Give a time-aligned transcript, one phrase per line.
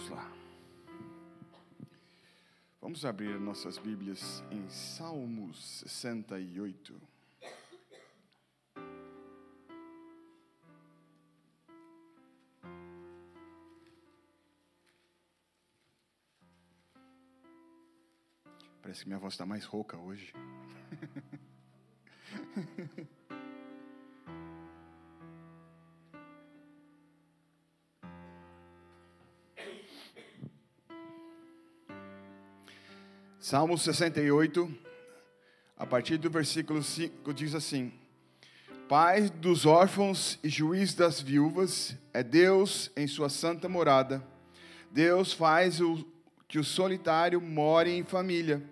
[0.00, 0.32] Vamos lá.
[2.80, 6.98] Vamos abrir nossas Bíblias em Salmos 68.
[18.80, 20.32] Parece que minha voz está mais rouca hoje.
[33.50, 34.72] Salmo 68,
[35.76, 37.92] a partir do versículo 5, diz assim:
[38.88, 44.24] Pai dos órfãos e juiz das viúvas, é Deus em sua santa morada.
[44.92, 46.06] Deus faz o,
[46.46, 48.62] que o solitário more em família.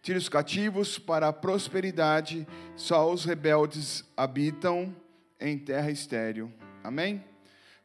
[0.00, 4.94] Tira os cativos para a prosperidade, só os rebeldes habitam
[5.40, 6.52] em terra estéril.
[6.84, 7.24] Amém?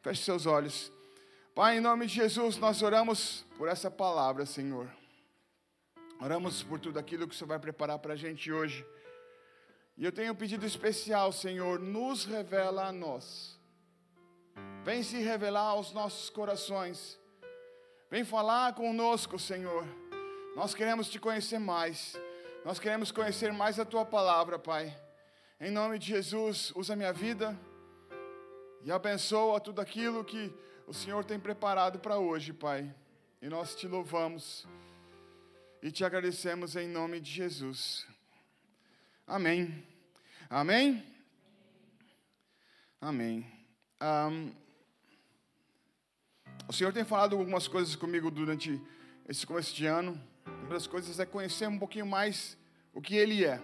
[0.03, 0.91] Feche seus olhos.
[1.55, 4.87] Pai, em nome de Jesus, nós oramos por essa palavra, Senhor.
[6.19, 8.85] Oramos por tudo aquilo que o Senhor vai preparar para a gente hoje.
[9.97, 13.59] E eu tenho um pedido especial, Senhor, nos revela a nós.
[14.83, 17.19] Vem se revelar aos nossos corações.
[18.09, 19.85] Vem falar conosco, Senhor.
[20.55, 22.15] Nós queremos te conhecer mais.
[22.65, 24.95] Nós queremos conhecer mais a tua palavra, Pai.
[25.59, 27.57] Em nome de Jesus, usa minha vida
[28.83, 30.53] e abençoa tudo aquilo que
[30.85, 32.93] o Senhor tem preparado para hoje, Pai.
[33.41, 34.67] E nós te louvamos
[35.83, 38.07] e te agradecemos em nome de Jesus.
[39.27, 39.85] Amém.
[40.49, 41.03] Amém?
[43.01, 43.45] Amém.
[44.01, 44.53] Um,
[46.69, 48.81] o Senhor tem falado algumas coisas comigo durante
[49.27, 50.17] esse começo de ano.
[50.61, 52.57] Uma das coisas é conhecer um pouquinho mais
[52.93, 53.59] o que Ele é.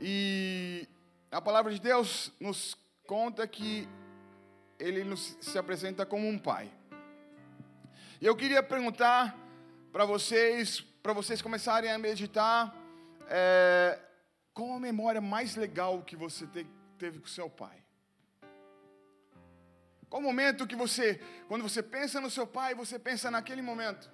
[0.00, 0.84] E
[1.30, 3.88] a palavra de Deus nos conta que
[4.80, 6.68] Ele nos, se apresenta como um Pai.
[8.20, 9.45] E eu queria perguntar
[9.96, 12.76] para vocês, para vocês começarem a meditar,
[13.30, 13.98] é,
[14.52, 16.66] qual a memória mais legal que você te,
[16.98, 17.82] teve com seu pai?
[20.10, 21.18] Qual o momento que você,
[21.48, 24.12] quando você pensa no seu pai, você pensa naquele momento?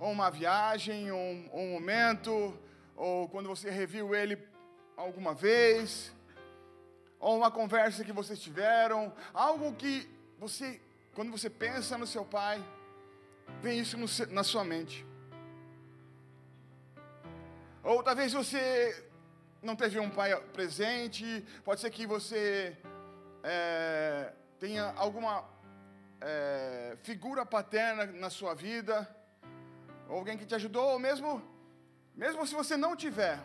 [0.00, 2.58] Ou uma viagem, ou um, ou um momento,
[2.96, 4.38] ou quando você reviu ele
[4.96, 6.10] alguma vez,
[7.20, 10.08] ou uma conversa que vocês tiveram, algo que
[10.38, 10.80] você,
[11.14, 12.64] quando você pensa no seu pai,
[13.62, 15.06] Vem isso no, na sua mente.
[17.82, 19.04] Ou talvez você
[19.62, 22.76] não teve um pai presente, pode ser que você
[23.42, 25.44] é, tenha alguma
[26.20, 29.08] é, figura paterna na sua vida,
[30.08, 31.42] ou alguém que te ajudou, ou mesmo,
[32.14, 33.38] mesmo se você não tiver.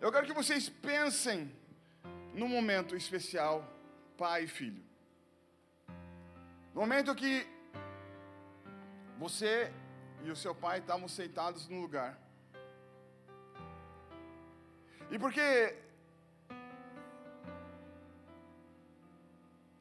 [0.00, 1.50] Eu quero que vocês pensem
[2.34, 3.66] num momento especial,
[4.16, 4.82] pai e filho.
[6.74, 7.46] No momento que
[9.18, 9.72] você
[10.24, 12.18] e o seu pai estavam sentados no lugar.
[15.10, 15.76] E por que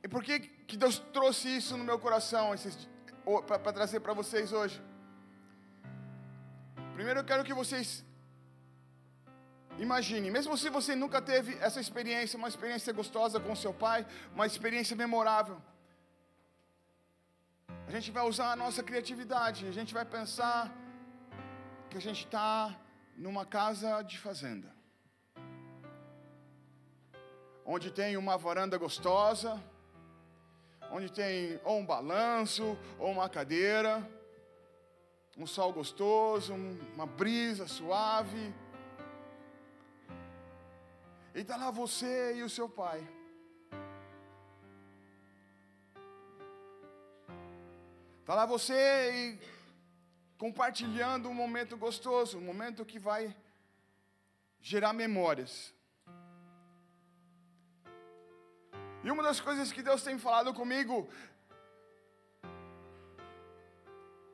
[0.04, 2.52] E por que, que Deus trouxe isso no meu coração
[3.46, 4.82] para trazer para vocês hoje?
[6.94, 8.06] Primeiro eu quero que vocês
[9.78, 14.48] imaginem, mesmo se você nunca teve essa experiência, uma experiência gostosa com seu pai, uma
[14.48, 15.62] experiência memorável.
[17.88, 20.76] A gente vai usar a nossa criatividade, a gente vai pensar
[21.90, 22.78] que a gente está
[23.16, 24.76] numa casa de fazenda,
[27.66, 29.64] onde tem uma varanda gostosa,
[30.92, 34.06] onde tem ou um balanço, ou uma cadeira,
[35.38, 36.54] um sol gostoso,
[36.94, 38.54] uma brisa suave.
[41.34, 43.17] E está lá você e o seu pai.
[48.28, 49.40] Está lá você
[50.38, 53.34] compartilhando um momento gostoso, um momento que vai
[54.60, 55.74] gerar memórias.
[59.02, 61.08] E uma das coisas que Deus tem falado comigo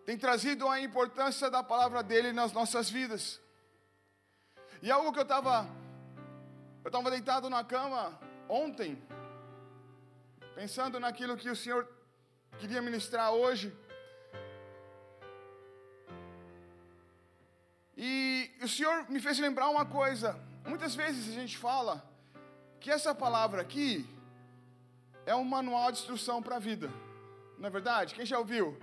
[0.07, 3.39] tem trazido a importância da palavra dele nas nossas vidas.
[4.81, 5.69] E algo que eu estava
[6.83, 8.19] eu estava deitado na cama
[8.49, 8.99] ontem,
[10.55, 11.87] pensando naquilo que o Senhor
[12.57, 13.71] queria ministrar hoje.
[17.95, 20.39] E o Senhor me fez lembrar uma coisa.
[20.65, 22.03] Muitas vezes a gente fala
[22.79, 24.05] que essa palavra aqui
[25.25, 26.91] é um manual de instrução para a vida.
[27.57, 28.15] Não é verdade?
[28.15, 28.77] Quem já ouviu?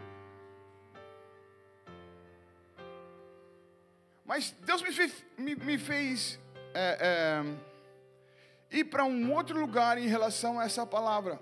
[4.24, 6.38] Mas Deus me fez, me, me fez
[6.72, 7.42] é,
[8.72, 11.40] é, ir para um outro lugar em relação a essa palavra.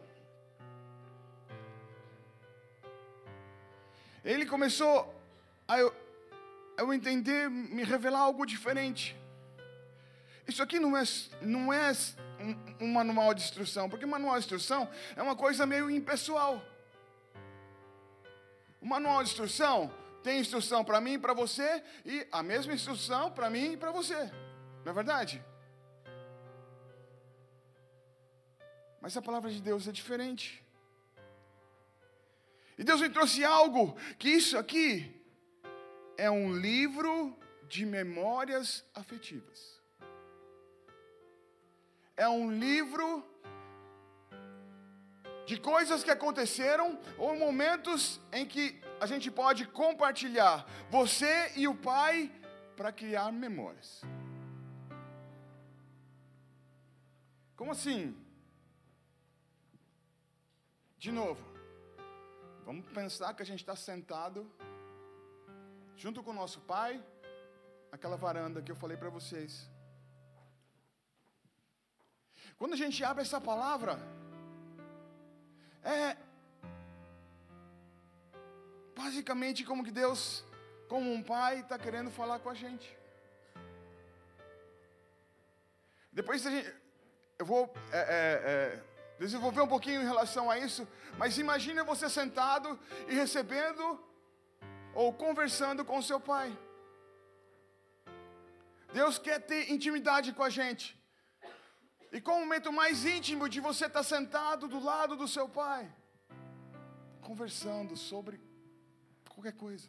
[4.29, 5.14] ele começou
[5.67, 5.76] a
[6.79, 9.17] eu, entender, me revelar algo diferente.
[10.47, 11.03] Isso aqui não é,
[11.43, 11.93] não é
[12.41, 16.63] um, um manual de instrução, porque manual de instrução é uma coisa meio impessoal.
[18.81, 19.93] O manual de instrução
[20.23, 23.91] tem instrução para mim e para você, e a mesma instrução para mim e para
[23.91, 24.31] você.
[24.85, 25.45] Não é verdade?
[29.01, 30.65] Mas a palavra de Deus é diferente.
[32.77, 35.18] E Deus me trouxe algo que isso aqui
[36.19, 37.38] é um livro
[37.69, 39.81] de memórias afetivas.
[42.17, 43.25] É um livro
[45.47, 48.65] de coisas que aconteceram ou momentos em que
[49.00, 52.31] a gente pode compartilhar você e o Pai
[52.76, 54.03] para criar memórias.
[57.55, 58.17] Como assim?
[60.99, 61.44] De novo,
[62.64, 64.50] vamos pensar que a gente está sentado
[65.99, 67.05] junto com o nosso pai,
[67.91, 69.69] naquela varanda que eu falei para vocês.
[72.56, 73.99] Quando a gente abre essa palavra,
[75.83, 76.17] é
[78.97, 80.45] basicamente como que Deus,
[80.89, 82.97] como um pai, está querendo falar com a gente.
[86.12, 86.73] Depois a gente,
[87.41, 88.03] eu vou é, é,
[88.53, 88.83] é,
[89.19, 90.87] desenvolver um pouquinho em relação a isso,
[91.17, 92.79] mas imagine você sentado
[93.09, 94.08] e recebendo
[94.94, 96.56] ou conversando com seu pai.
[98.93, 100.99] Deus quer ter intimidade com a gente.
[102.11, 105.90] E qual o momento mais íntimo de você estar sentado do lado do seu pai,
[107.20, 108.40] conversando sobre
[109.29, 109.88] qualquer coisa.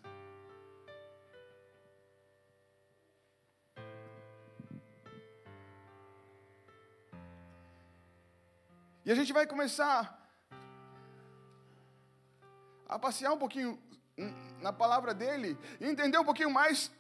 [9.06, 10.02] E a gente vai começar
[12.88, 13.82] a passear um pouquinho
[14.62, 16.92] na palavra dele e entender um pouquinho mais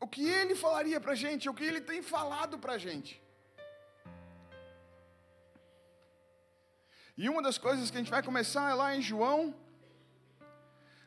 [0.00, 3.20] o que ele falaria para a gente, o que ele tem falado para a gente.
[7.16, 9.54] E uma das coisas que a gente vai começar é lá em João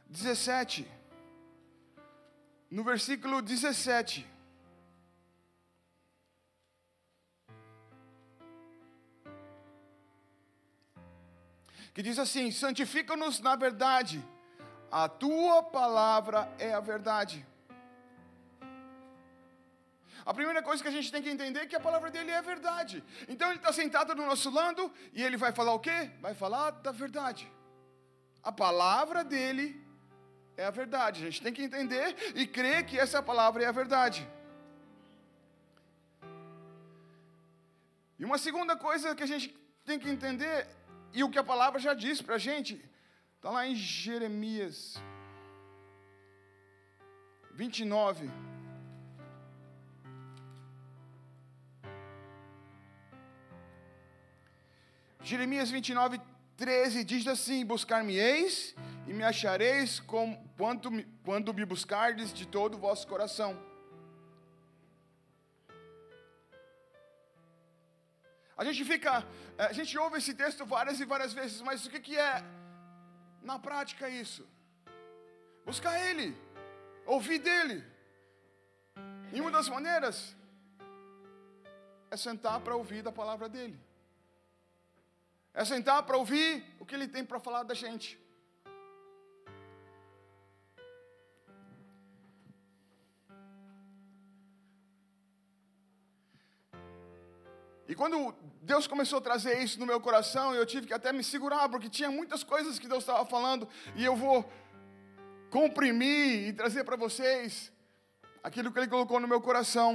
[0.08, 0.88] 17,
[2.72, 4.28] no versículo 17.
[11.94, 14.24] que diz assim: santifica-nos na verdade,
[14.92, 17.46] a tua palavra é a verdade.
[20.26, 22.42] A primeira coisa que a gente tem que entender é que a palavra dele é
[22.42, 23.04] verdade.
[23.28, 26.12] Então ele está sentado do nosso lado e ele vai falar o quê?
[26.22, 27.52] Vai falar da verdade.
[28.44, 29.84] A palavra dele
[30.56, 31.22] é a verdade.
[31.22, 34.28] A gente tem que entender e crer que essa palavra é a verdade.
[38.20, 39.50] E uma segunda coisa que a gente
[39.86, 40.68] tem que entender
[41.14, 42.84] e o que a palavra já diz para a gente,
[43.40, 45.02] está lá em Jeremias
[47.54, 48.30] 29.
[55.22, 56.20] Jeremias 29,
[56.58, 58.76] 13 diz assim: Buscar-me-eis
[59.08, 60.92] e me achareis com, quando,
[61.24, 63.58] quando me buscardes de todo o vosso coração.
[68.58, 69.26] A gente fica,
[69.58, 72.59] é, a gente ouve esse texto várias e várias vezes, mas o que, que é
[73.42, 74.48] na prática isso?
[75.66, 76.36] Buscar Ele,
[77.06, 77.84] ouvir dEle.
[79.32, 80.36] E uma das maneiras
[82.10, 83.80] é sentar para ouvir da palavra dEle,
[85.54, 88.20] é sentar para ouvir o que Ele tem para falar da gente.
[97.88, 98.36] E quando
[98.72, 101.90] Deus começou a trazer isso no meu coração, eu tive que até me segurar, porque
[101.90, 104.38] tinha muitas coisas que Deus estava falando, e eu vou
[105.50, 107.72] comprimir e trazer para vocês
[108.44, 109.90] aquilo que Ele colocou no meu coração.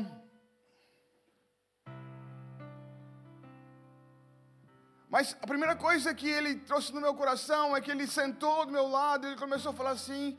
[5.08, 8.72] Mas a primeira coisa que Ele trouxe no meu coração é que Ele sentou do
[8.72, 10.36] meu lado e Ele começou a falar assim: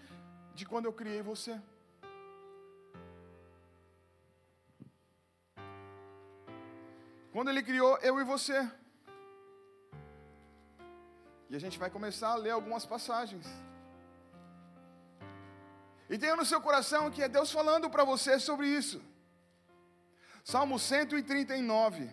[0.53, 1.57] de quando eu criei você.
[7.35, 8.57] Quando Ele criou eu e você.
[11.49, 13.45] E a gente vai começar a ler algumas passagens.
[16.09, 19.01] E tenha no seu coração que é Deus falando para você sobre isso.
[20.45, 22.09] Salmo 139.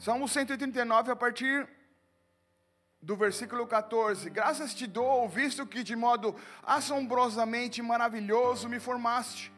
[0.00, 1.56] Salmo 139, a partir
[3.02, 9.52] do versículo 14: Graças te dou, visto que de modo assombrosamente maravilhoso me formaste.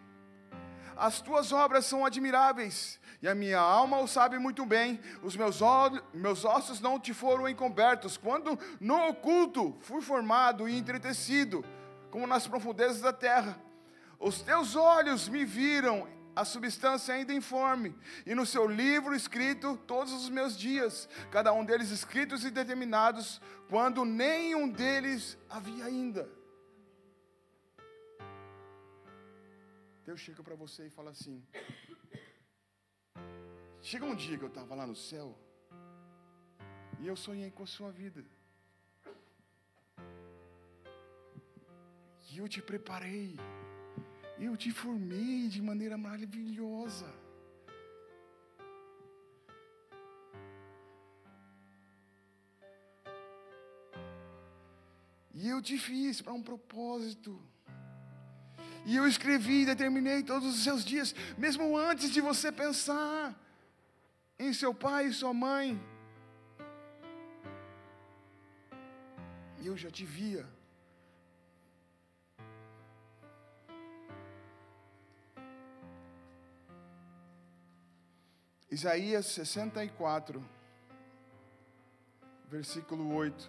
[0.97, 5.01] as tuas obras são admiráveis, e a minha alma o sabe muito bem.
[5.23, 5.61] Os meus,
[6.15, 11.65] meus ossos não te foram encobertos, quando no oculto fui formado e entretecido,
[12.11, 13.61] como nas profundezas da terra.
[14.19, 20.13] Os teus olhos me viram a substância ainda informe, e no seu livro escrito todos
[20.13, 26.29] os meus dias, cada um deles escritos e determinados, quando nenhum deles havia ainda.
[30.05, 31.43] Deus chega para você e fala assim:
[33.81, 35.39] Chega um dia que eu estava lá no céu,
[37.01, 38.25] e eu sonhei com a sua vida.
[42.31, 43.39] E eu te preparei.
[44.39, 47.07] Eu te formei de maneira maravilhosa.
[55.33, 57.41] E eu te fiz para um propósito.
[58.87, 63.35] E eu escrevi e determinei todos os seus dias, mesmo antes de você pensar
[64.39, 65.81] em seu pai e sua mãe.
[69.65, 70.47] Eu já te via.
[78.75, 80.45] Isaías 64,
[82.49, 83.49] versículo 8.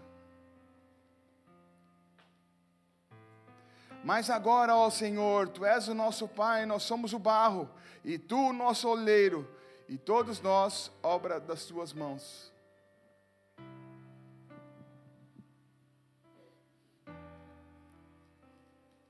[4.03, 7.67] Mas agora, ó Senhor, tu és o nosso Pai, nós somos o barro,
[8.03, 9.49] e tu o nosso oleiro,
[9.89, 12.53] e todos nós, obra das tuas mãos.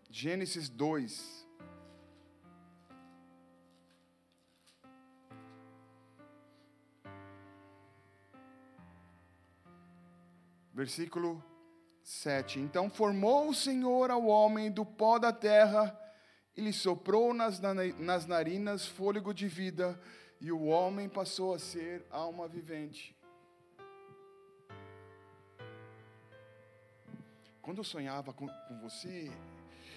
[0.10, 1.44] Gênesis 2.
[10.75, 11.41] Versículo
[12.03, 12.60] 7.
[12.60, 15.98] Então formou o Senhor ao homem do pó da terra
[16.53, 17.62] e lhe soprou nas,
[17.98, 19.98] nas narinas fôlego de vida,
[20.41, 23.15] e o homem passou a ser alma vivente.
[27.62, 29.32] Quando eu sonhava com, com você,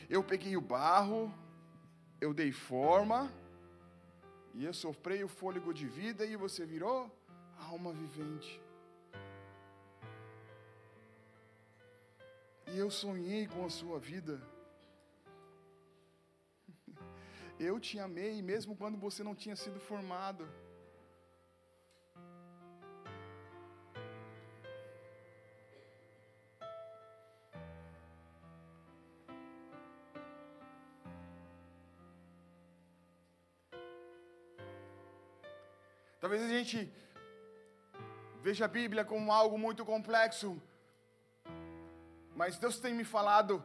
[0.09, 1.35] eu peguei o barro,
[2.21, 3.33] eu dei forma,
[4.55, 7.11] e eu soprei o fôlego de vida, e você virou
[7.59, 8.68] alma vivente.
[12.73, 14.41] E eu sonhei com a sua vida.
[17.59, 20.47] Eu te amei mesmo quando você não tinha sido formado.
[36.21, 36.93] Talvez a gente
[38.43, 40.61] veja a Bíblia como algo muito complexo,
[42.38, 43.64] mas Deus tem me falado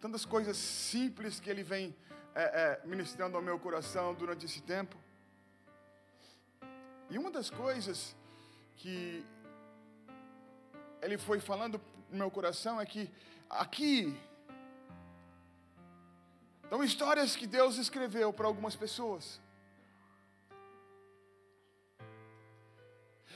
[0.00, 1.96] tantas coisas simples que Ele vem
[2.32, 4.96] é, é, ministrando ao meu coração durante esse tempo.
[7.10, 8.14] E uma das coisas
[8.76, 9.26] que
[11.02, 13.10] Ele foi falando no meu coração é que
[13.50, 14.16] aqui
[16.62, 19.40] estão histórias que Deus escreveu para algumas pessoas.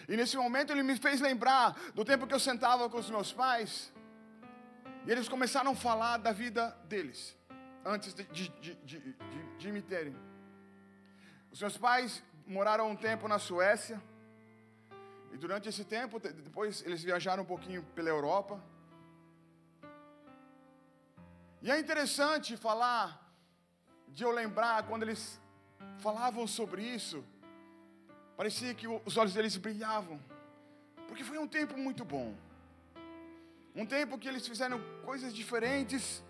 [0.09, 3.33] E nesse momento ele me fez lembrar do tempo que eu sentava com os meus
[3.33, 3.93] pais
[5.07, 7.37] e eles começaram a falar da vida deles,
[7.85, 8.49] antes de, de,
[8.85, 9.15] de,
[9.59, 10.15] de, me terem.
[11.51, 14.01] Os meus pais moraram um tempo na Suécia,
[15.33, 18.61] e durante esse tempo, depois eles viajaram um pouquinho pela Europa.
[21.63, 23.33] E é interessante falar,
[24.09, 25.41] de eu lembrar, quando eles
[25.99, 27.25] falavam sobre isso,
[28.37, 30.21] parecia que os olhos deles brilhavam,
[31.07, 32.35] porque foi um tempo muito bom.
[33.75, 36.23] Um tempo que eles fizeram coisas diferentes,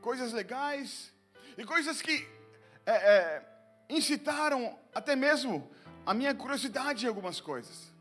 [0.00, 1.12] coisas legais,
[1.56, 2.26] e coisas que
[2.86, 3.42] é, é,
[3.90, 5.68] incitaram até mesmo
[6.06, 7.92] a minha curiosidade em algumas coisas.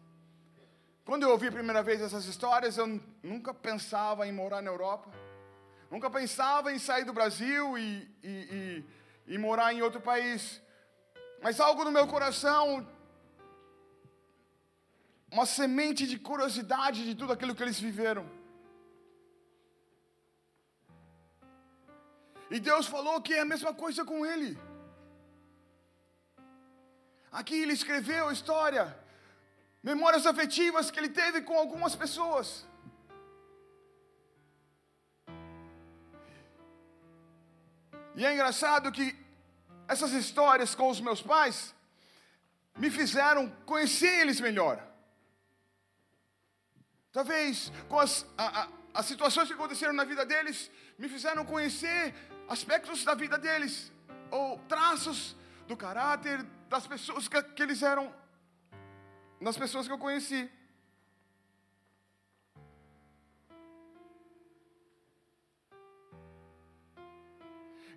[1.04, 5.10] Quando eu ouvi a primeira vez essas histórias, eu nunca pensava em morar na Europa,
[5.90, 8.86] nunca pensava em sair do Brasil e, e,
[9.28, 10.62] e, e morar em outro país,
[11.42, 12.88] mas algo no meu coração
[15.32, 18.26] uma semente de curiosidade de tudo aquilo que eles viveram.
[22.50, 24.58] E Deus falou que é a mesma coisa com ele.
[27.32, 28.98] Aqui ele escreveu a história,
[29.84, 32.66] memórias afetivas que ele teve com algumas pessoas.
[38.16, 39.16] E é engraçado que
[39.88, 41.76] essas histórias com os meus pais
[42.78, 44.87] me fizeram conhecer eles melhor.
[47.12, 52.14] Talvez com as, a, a, as situações que aconteceram na vida deles me fizeram conhecer
[52.48, 53.92] aspectos da vida deles,
[54.32, 55.36] ou traços
[55.68, 58.14] do caráter das pessoas que, que eles eram,
[59.40, 60.50] nas pessoas que eu conheci.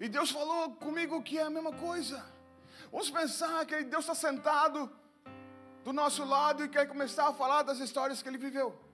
[0.01, 2.25] E Deus falou comigo que é a mesma coisa.
[2.91, 4.91] Vamos pensar que Deus está sentado
[5.85, 8.90] do nosso lado e quer começar a falar das histórias que ele viveu.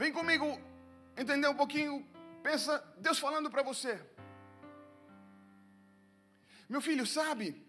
[0.00, 0.58] Vem comigo
[1.14, 2.08] entender um pouquinho.
[2.42, 4.00] Pensa, Deus falando para você.
[6.66, 7.62] Meu filho, sabe?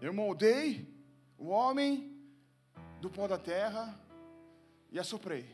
[0.00, 0.88] Eu moldei
[1.36, 2.16] o homem
[3.00, 4.00] do pó da terra
[4.88, 5.44] e assoprei.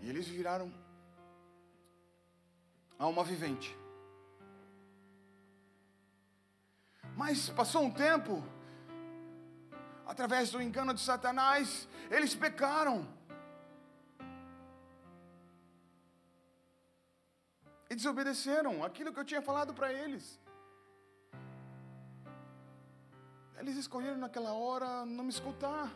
[0.00, 0.72] E eles viraram
[2.96, 3.76] alma vivente.
[7.16, 8.44] Mas passou um tempo,
[10.06, 13.15] através do engano de Satanás, eles pecaram.
[17.90, 20.40] E desobedeceram aquilo que eu tinha falado para eles.
[23.58, 25.90] Eles escolheram naquela hora não me escutar.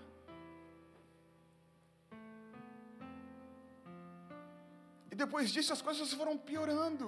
[5.23, 7.07] depois disso as coisas foram piorando.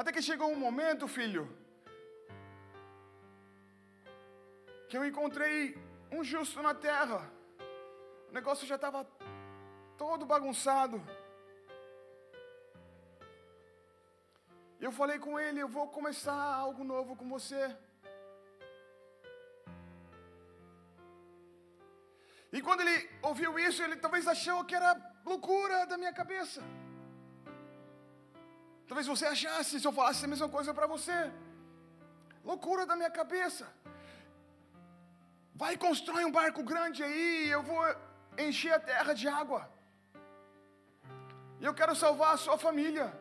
[0.00, 1.44] Até que chegou um momento, filho,
[4.88, 5.76] que eu encontrei
[6.16, 7.20] um justo na terra.
[8.28, 9.04] O negócio já estava
[10.02, 10.96] todo bagunçado.
[14.80, 17.62] E eu falei com ele: Eu vou começar algo novo com você.
[22.56, 22.96] E quando ele
[23.30, 24.90] ouviu isso, ele talvez achou que era
[25.24, 26.62] loucura da minha cabeça.
[28.88, 31.18] Talvez você achasse se eu falasse a mesma coisa para você.
[32.50, 33.66] Loucura da minha cabeça.
[35.62, 37.82] Vai constrói um barco grande aí, eu vou
[38.46, 39.62] encher a terra de água.
[41.60, 43.12] E eu quero salvar a sua família.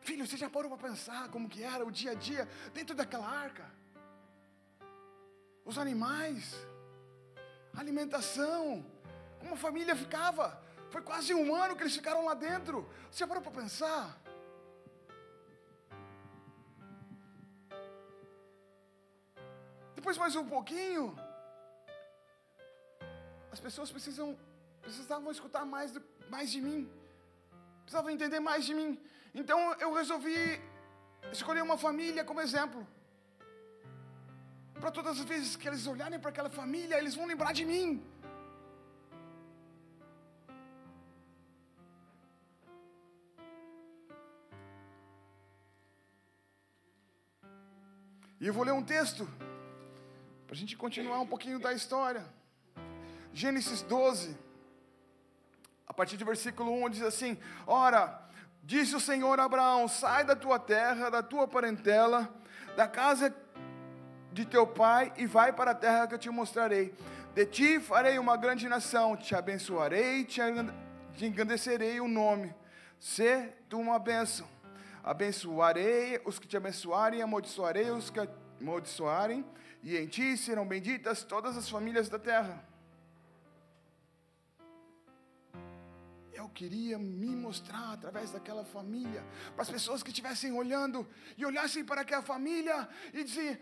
[0.00, 3.28] Filho, você já parou para pensar como que era o dia a dia dentro daquela
[3.28, 3.66] arca?
[5.64, 6.54] Os animais,
[7.74, 8.86] a alimentação,
[9.40, 10.62] como a família ficava.
[10.90, 12.88] Foi quase um ano que eles ficaram lá dentro.
[13.10, 14.18] Você já parou para pensar?
[19.96, 21.18] Depois mais um pouquinho,
[23.56, 24.26] as pessoas precisam,
[24.86, 25.90] precisavam escutar mais,
[26.34, 26.80] mais de mim,
[27.84, 28.90] precisavam entender mais de mim.
[29.40, 30.36] Então eu resolvi
[31.36, 32.80] escolher uma família como exemplo.
[34.80, 37.88] Para todas as vezes que eles olharem para aquela família, eles vão lembrar de mim.
[48.38, 49.24] E eu vou ler um texto,
[50.46, 52.24] para a gente continuar um pouquinho da história.
[53.36, 54.34] Gênesis 12,
[55.86, 58.26] a partir do versículo 1 diz assim: Ora,
[58.66, 62.28] Disse o Senhor a Abraão: Sai da tua terra, da tua parentela,
[62.74, 63.32] da casa
[64.32, 66.94] de teu pai e vai para a terra que eu te mostrarei.
[67.34, 70.40] De ti farei uma grande nação, te abençoarei, te
[71.20, 72.54] engrandecerei o nome.
[72.98, 74.48] Se tu uma bênção.
[75.04, 78.18] Abençoarei os que te abençoarem, amaldiçoarei os que
[78.60, 79.44] amaldiçoarem,
[79.82, 82.75] e em ti serão benditas todas as famílias da terra.
[86.36, 91.84] Eu queria me mostrar através daquela família, para as pessoas que estivessem olhando e olhassem
[91.84, 93.60] para aquela família e dizer: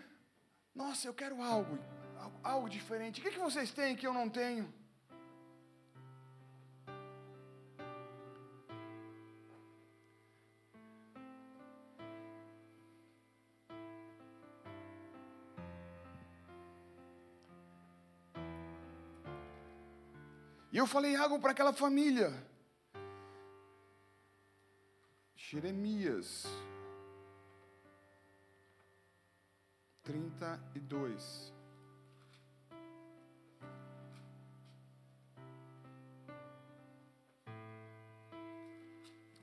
[0.74, 1.78] Nossa, eu quero algo,
[2.42, 3.20] algo diferente.
[3.20, 4.72] O que, que vocês têm que eu não tenho?
[20.72, 22.34] E eu falei algo para aquela família.
[25.54, 26.44] Jeremias
[30.02, 31.52] 32.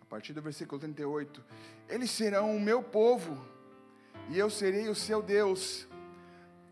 [0.01, 1.41] A partir do versículo 38.
[1.87, 3.41] Eles serão o meu povo,
[4.27, 5.87] e eu serei o seu Deus.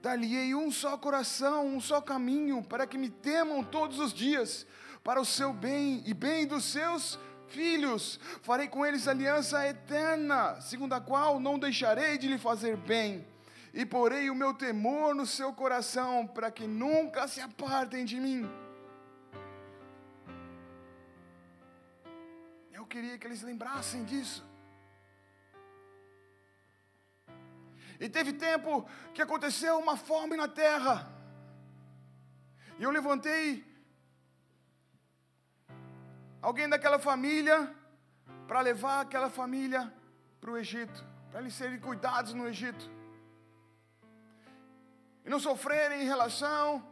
[0.02, 4.68] Dar-lhe-ei um só coração, um só caminho, para que me temam todos os dias,
[5.02, 7.18] para o seu bem e bem dos seus
[7.50, 13.28] filhos, farei com eles aliança eterna, segundo a qual não deixarei de lhe fazer bem,
[13.74, 18.50] e porei o meu temor no seu coração, para que nunca se apartem de mim.
[22.90, 24.44] queria que eles lembrassem disso.
[28.00, 28.72] E teve tempo
[29.14, 30.96] que aconteceu uma fome na terra.
[32.80, 33.64] E eu levantei
[36.42, 37.74] alguém daquela família
[38.48, 39.94] para levar aquela família
[40.40, 42.90] para o Egito, para eles serem cuidados no Egito.
[45.26, 46.84] E não sofrerem em relação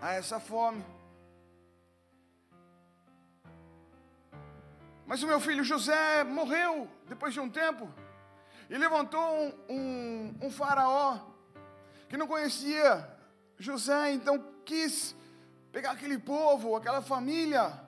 [0.00, 0.84] a essa fome.
[5.06, 7.92] Mas o meu filho José morreu depois de um tempo.
[8.70, 11.20] E levantou um, um, um faraó
[12.08, 13.08] que não conhecia
[13.58, 15.14] José, então quis
[15.72, 17.80] pegar aquele povo, aquela família,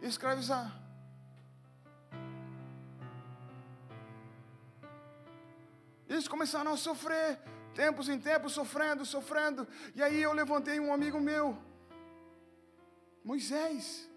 [0.00, 0.80] e escravizar.
[6.08, 7.38] Eles começaram a sofrer,
[7.74, 9.66] tempos em tempos, sofrendo, sofrendo.
[9.94, 11.58] E aí eu levantei um amigo meu,
[13.24, 14.08] Moisés.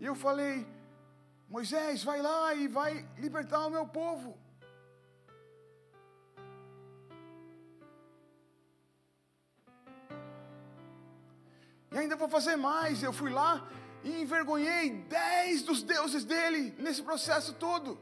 [0.00, 0.66] E eu falei:
[1.48, 4.37] Moisés, vai lá e vai libertar o meu povo.
[11.90, 13.02] E ainda vou fazer mais.
[13.02, 13.66] Eu fui lá
[14.04, 17.98] e envergonhei dez dos deuses dele nesse processo todo.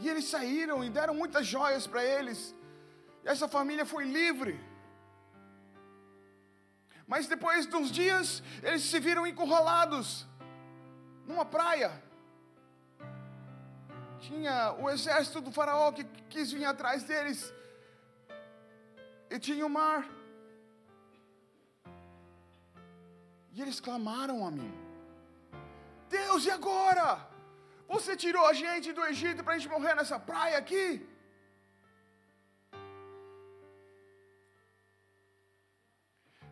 [0.00, 2.54] E eles saíram e deram muitas joias para eles.
[3.24, 4.58] E essa família foi livre.
[7.06, 10.26] Mas depois de uns dias, eles se viram encurralados
[11.26, 12.02] numa praia.
[14.28, 17.40] Tinha o exército do faraó que quis vir atrás deles.
[19.30, 20.02] E tinha o mar.
[23.54, 24.72] E eles clamaram a mim:
[26.18, 27.08] Deus, e agora?
[27.94, 30.84] Você tirou a gente do Egito para a gente morrer nessa praia aqui?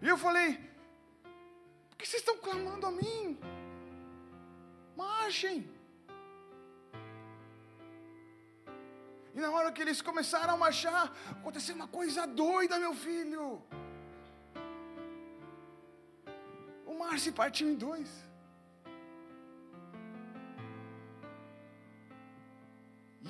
[0.03, 0.51] E eu falei:
[1.89, 3.39] por que vocês estão clamando a mim?
[4.97, 5.59] Marchem.
[9.35, 13.63] E na hora que eles começaram a marchar, aconteceu uma coisa doida, meu filho.
[16.87, 18.09] O mar se partiu em dois.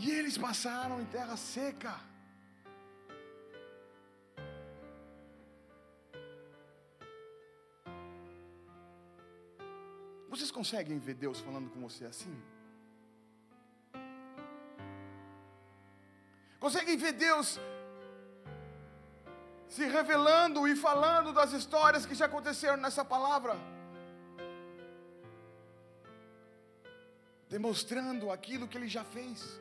[0.03, 1.95] E eles passaram em terra seca.
[10.31, 12.35] Vocês conseguem ver Deus falando com você assim?
[16.61, 17.59] Conseguem ver Deus
[19.67, 23.57] se revelando e falando das histórias que já aconteceram nessa palavra?
[27.49, 29.59] Demonstrando aquilo que Ele já fez.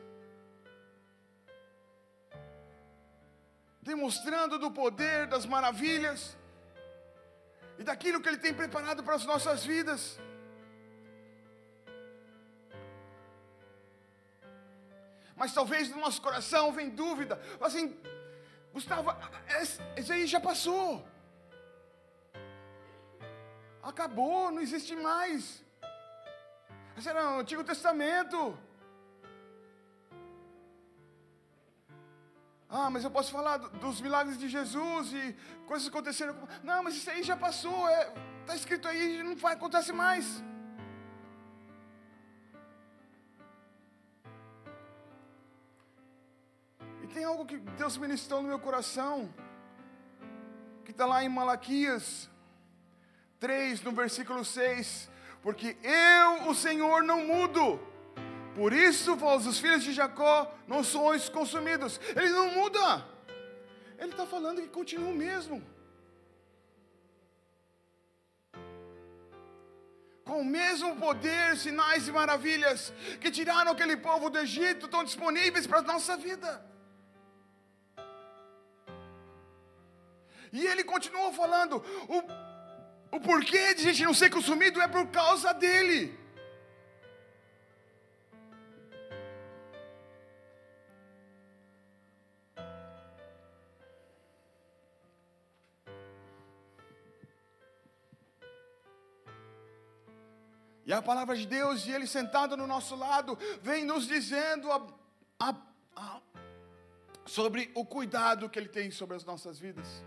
[3.80, 6.36] Demonstrando do poder, das maravilhas
[7.78, 10.18] e daquilo que Ele tem preparado para as nossas vidas.
[15.40, 17.40] Mas talvez no nosso coração vem dúvida.
[17.58, 17.98] Assim,
[18.74, 19.10] Gustavo,
[19.96, 21.02] isso aí já passou.
[23.82, 25.64] Acabou, não existe mais.
[26.94, 28.58] Esse era o Antigo Testamento.
[32.68, 35.34] Ah, mas eu posso falar dos milagres de Jesus e
[35.66, 36.36] coisas aconteceram.
[36.62, 37.88] Não, mas isso aí já passou.
[37.88, 40.44] Está é, tá escrito aí, não vai, acontece mais.
[47.10, 49.32] Tem algo que Deus ministrou no meu coração,
[50.84, 52.30] que está lá em Malaquias
[53.38, 55.10] 3, no versículo 6.
[55.42, 57.80] Porque eu, o Senhor, não mudo.
[58.54, 62.00] Por isso, vós, os filhos de Jacó, não sois consumidos.
[62.14, 63.06] Ele não muda.
[63.98, 65.62] Ele está falando que continua o mesmo.
[70.30, 75.66] com o mesmo poder, sinais e maravilhas que tiraram aquele povo do Egito, estão disponíveis
[75.66, 76.69] para a nossa vida.
[80.52, 81.76] E ele continuou falando:
[82.08, 86.20] o, o porquê de a gente não ser consumido é por causa dele.
[100.90, 104.84] E a palavra de Deus, e Ele sentado no nosso lado, vem nos dizendo a,
[105.38, 105.54] a,
[105.94, 106.20] a,
[107.24, 110.02] sobre o cuidado que Ele tem sobre as nossas vidas.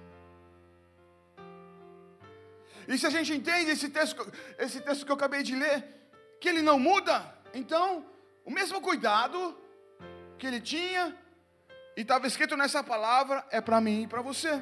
[2.87, 4.21] E se a gente entende esse texto,
[4.57, 5.83] esse texto que eu acabei de ler,
[6.39, 7.15] que ele não muda,
[7.53, 8.05] então
[8.45, 9.57] o mesmo cuidado
[10.37, 11.15] que ele tinha,
[11.95, 14.61] e estava escrito nessa palavra: é para mim e para você.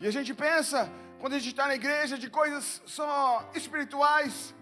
[0.00, 4.54] E a gente pensa, quando a gente está na igreja, de coisas só espirituais.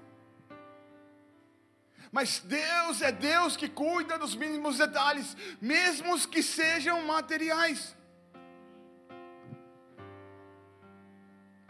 [2.11, 7.95] Mas Deus é Deus que cuida dos mínimos detalhes, mesmo que sejam materiais.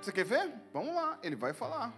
[0.01, 0.53] Você quer ver?
[0.73, 1.93] Vamos lá, ele vai falar.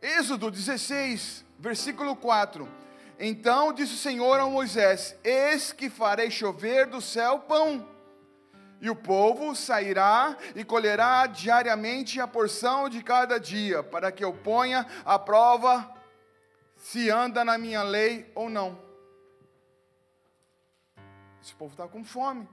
[0.00, 2.68] Êxodo 16, versículo 4.
[3.20, 7.88] Então disse o Senhor a Moisés: Eis que farei chover do céu pão,
[8.80, 14.32] e o povo sairá e colherá diariamente a porção de cada dia, para que eu
[14.32, 15.88] ponha à prova
[16.76, 18.76] se anda na minha lei ou não.
[21.40, 22.48] Esse povo está com fome.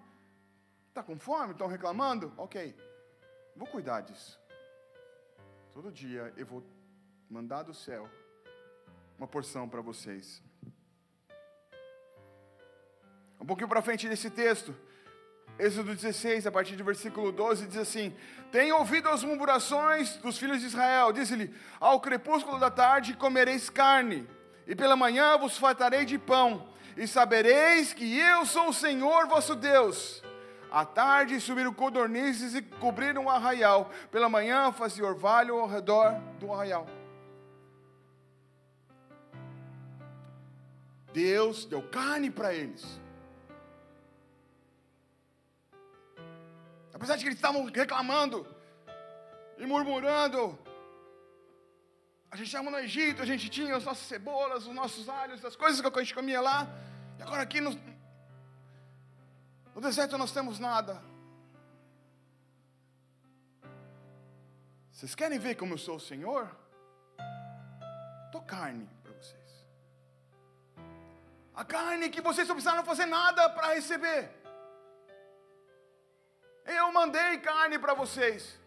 [0.89, 1.53] Está com fome?
[1.53, 2.31] Estão reclamando?
[2.37, 2.75] Ok.
[3.59, 4.39] Vou cuidar disso.
[5.73, 6.63] Todo dia eu vou
[7.29, 8.09] mandar do céu
[9.17, 10.41] uma porção para vocês.
[13.37, 14.73] Um pouquinho para frente desse texto,
[15.59, 18.15] Êxodo 16, a partir do versículo 12, diz assim:
[18.49, 24.25] Tenho ouvido as murmurações dos filhos de Israel, diz-lhe: Ao crepúsculo da tarde comereis carne,
[24.65, 29.53] e pela manhã vos fartarei de pão, e sabereis que eu sou o Senhor vosso
[29.53, 30.23] Deus.
[30.71, 36.53] À tarde subiram codornizes e cobriram o arraial, pela manhã fazia orvalho ao redor do
[36.53, 36.87] arraial.
[41.11, 42.99] Deus deu carne para eles.
[46.93, 48.45] Apesar de que eles estavam reclamando
[49.57, 50.57] e murmurando,
[52.29, 55.55] a gente estava no Egito, a gente tinha as nossas cebolas, os nossos alhos, as
[55.55, 56.67] coisas que a gente comia lá,
[57.17, 57.71] e agora aqui no,
[59.79, 61.01] no deserto nós temos nada.
[64.91, 66.53] Vocês querem ver como eu sou o Senhor?
[68.25, 69.51] Estou carne para vocês.
[71.55, 74.29] A carne que vocês não precisaram fazer nada para receber.
[76.65, 78.59] Eu mandei carne para vocês.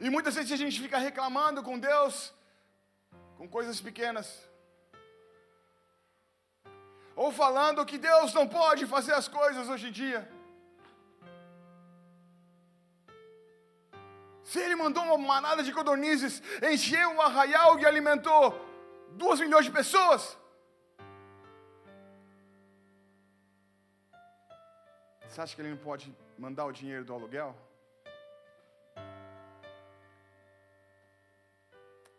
[0.00, 2.32] E muitas vezes a gente fica reclamando com Deus
[3.36, 4.48] com coisas pequenas.
[7.16, 10.20] Ou falando que Deus não pode fazer as coisas hoje em dia.
[14.42, 16.42] Se Ele mandou uma manada de codornizes,
[16.72, 18.42] encheu um arraial e alimentou
[19.12, 20.36] duas milhões de pessoas.
[25.30, 27.54] Você acha que ele não pode mandar o dinheiro do aluguel?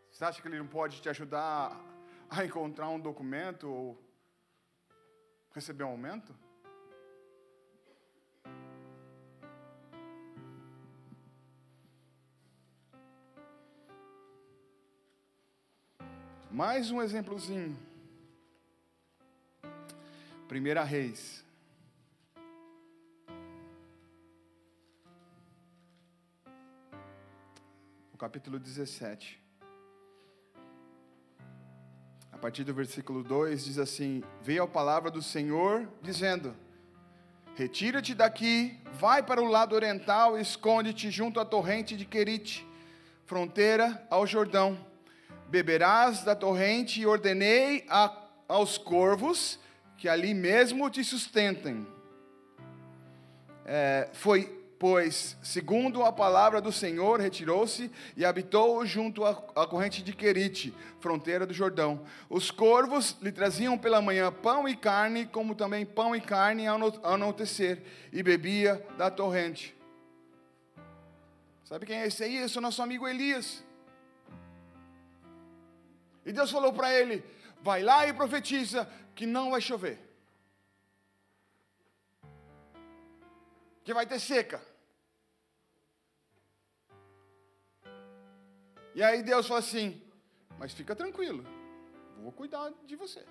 [0.10, 1.78] Você acha que ele não pode te ajudar
[2.30, 4.02] a encontrar um documento ou
[5.54, 6.36] receber um aumento?
[16.50, 17.78] Mais um exemplozinho.
[20.48, 21.42] Primeira Reis
[28.22, 29.41] capítulo 17.
[32.42, 36.56] Partir do versículo 2 diz assim: Veio a palavra do Senhor dizendo:
[37.56, 42.68] Retira-te daqui, vai para o lado oriental e esconde-te junto à torrente de Querite,
[43.28, 44.76] fronteira ao Jordão.
[45.50, 48.12] Beberás da torrente e ordenei a,
[48.48, 49.60] aos corvos
[49.96, 51.86] que ali mesmo te sustentem.
[53.64, 60.12] É, foi pois, segundo a palavra do Senhor, retirou-se e habitou junto à corrente de
[60.12, 62.04] Querite, fronteira do Jordão.
[62.28, 66.80] Os corvos lhe traziam pela manhã pão e carne, como também pão e carne ao
[67.04, 69.78] anoitecer, e bebia da torrente.
[71.64, 72.38] Sabe quem é esse aí?
[72.38, 73.64] Esse é o nosso amigo Elias.
[76.26, 77.24] E Deus falou para ele:
[77.62, 80.00] vai lá e profetiza que não vai chover.
[83.84, 84.71] Que vai ter seca.
[88.94, 90.02] E aí Deus falou assim:
[90.58, 91.46] Mas fica tranquilo,
[92.22, 93.26] vou cuidar de você.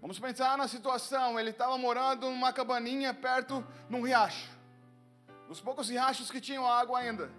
[0.00, 4.50] Vamos pensar na situação: ele estava morando numa cabaninha perto de um riacho,
[5.48, 7.30] nos poucos riachos que tinham água ainda.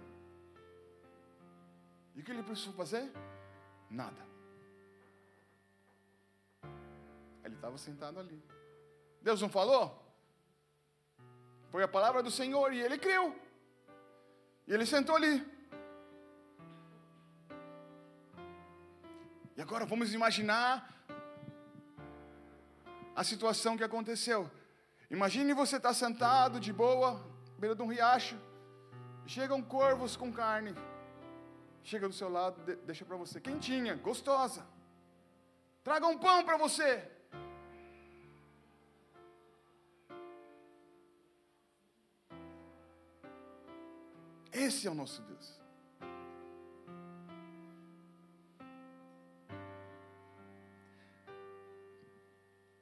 [2.14, 3.10] E o que ele precisou fazer?
[3.90, 4.26] Nada.
[7.44, 8.42] Ele estava sentado ali.
[9.20, 10.01] Deus não falou?
[11.72, 13.34] Foi a palavra do Senhor e ele creu.
[14.66, 15.34] E ele sentou ali.
[19.56, 20.66] E agora vamos imaginar
[23.16, 24.50] a situação que aconteceu.
[25.10, 27.10] Imagine você estar tá sentado de boa,
[27.58, 28.36] beira de um riacho,
[29.26, 30.74] chegam corvos com carne,
[31.82, 34.66] chega do seu lado, deixa para você, quentinha, gostosa.
[35.82, 37.10] Traga um pão para você.
[44.52, 45.62] Esse é o nosso Deus.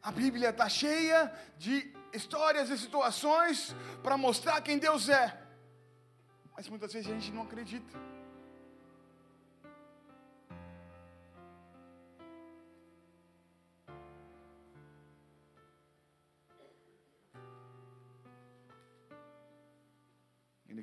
[0.03, 5.41] A Bíblia está cheia de histórias e situações para mostrar quem Deus é.
[6.57, 7.97] Mas muitas vezes a gente não acredita.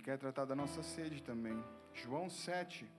[0.08, 1.62] Quer tratar da nossa sede também.
[1.93, 2.89] João 7.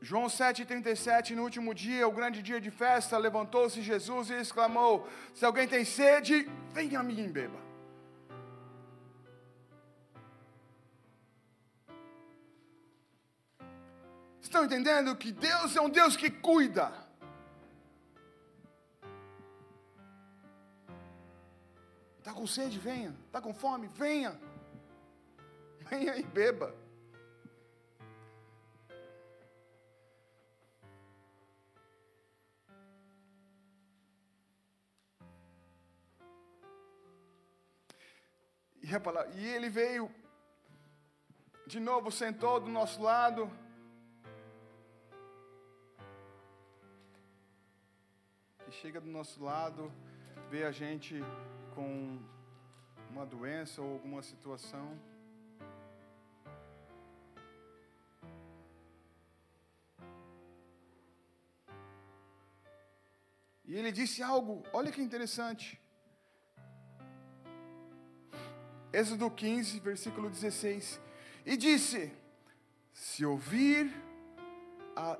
[0.00, 5.44] João 7,37, no último dia, o grande dia de festa, levantou-se Jesus e exclamou: Se
[5.44, 7.67] alguém tem sede, venha a mim e beba.
[14.48, 16.90] Estão entendendo que Deus é um Deus que cuida?
[22.18, 22.78] Está com sede?
[22.78, 23.14] Venha.
[23.26, 23.88] Está com fome?
[23.88, 24.40] Venha.
[25.90, 26.74] Venha e beba.
[38.82, 40.10] E, palavra, e ele veio,
[41.66, 43.67] de novo sentou do nosso lado.
[48.70, 49.90] Chega do nosso lado,
[50.50, 51.14] vê a gente
[51.74, 52.18] com
[53.10, 54.98] uma doença ou alguma situação.
[63.64, 65.80] E ele disse algo, olha que interessante.
[68.92, 71.00] Êxodo 15, versículo 16.
[71.44, 72.12] E disse:
[72.92, 73.94] Se ouvir,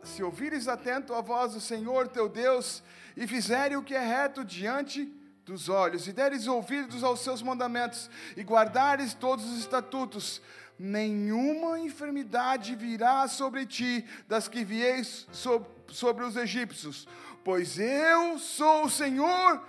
[0.02, 2.82] se ouvires atento a voz do Senhor teu Deus,
[3.16, 5.12] e fizeres o que é reto diante
[5.44, 10.42] dos olhos, e deres ouvidos aos seus mandamentos, e guardares todos os estatutos,
[10.78, 17.08] nenhuma enfermidade virá sobre ti das que vieis sobre os egípcios,
[17.44, 19.62] pois eu sou o Senhor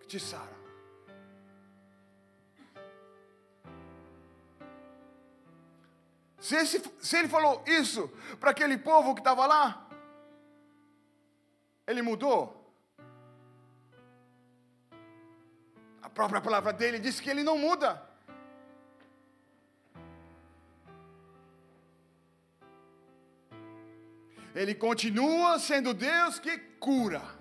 [0.00, 0.59] que te sara.
[6.40, 8.08] Se, esse, se ele falou isso
[8.40, 9.86] para aquele povo que estava lá,
[11.86, 12.56] ele mudou.
[16.02, 18.08] A própria palavra dele diz que ele não muda.
[24.54, 27.39] Ele continua sendo Deus que cura.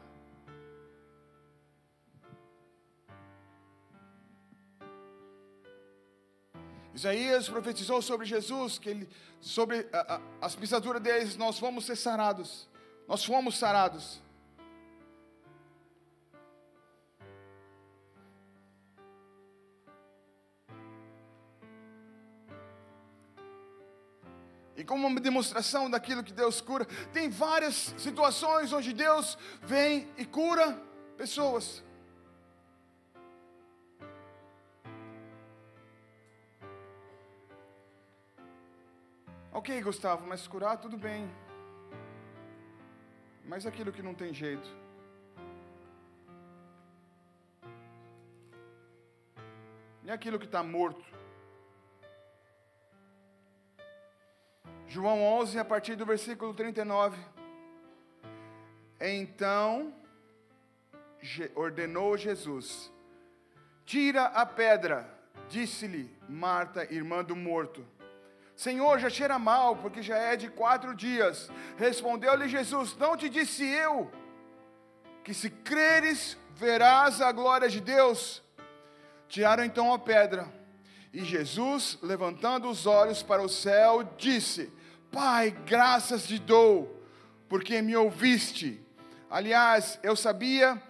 [6.99, 9.09] Isaías profetizou sobre Jesus, que ele,
[9.39, 12.67] sobre a, a, as pisaduras deles, nós vamos ser sarados.
[13.07, 14.21] Nós fomos sarados.
[24.75, 26.83] E como uma demonstração daquilo que Deus cura,
[27.13, 30.77] tem várias situações onde Deus vem e cura
[31.15, 31.81] pessoas.
[39.51, 41.27] Ok, Gustavo, mas curar tudo bem.
[43.45, 44.69] Mas aquilo que não tem jeito.
[50.03, 51.03] E aquilo que está morto.
[54.88, 57.17] João 11, a partir do versículo 39.
[58.99, 59.93] Então
[61.55, 62.91] ordenou Jesus:
[63.83, 65.11] Tira a pedra,
[65.47, 67.84] disse-lhe Marta, irmã do morto.
[68.60, 71.49] Senhor, já cheira mal, porque já é de quatro dias.
[71.78, 74.12] Respondeu-lhe Jesus: Não te disse eu,
[75.24, 78.43] que se creres, verás a glória de Deus.
[79.30, 80.51] Tiraram então a pedra.
[81.14, 84.70] E Jesus, levantando os olhos para o céu, disse:
[85.10, 87.01] Pai, graças te dou,
[87.47, 88.86] porque me ouviste.
[89.30, 90.84] Aliás, eu sabia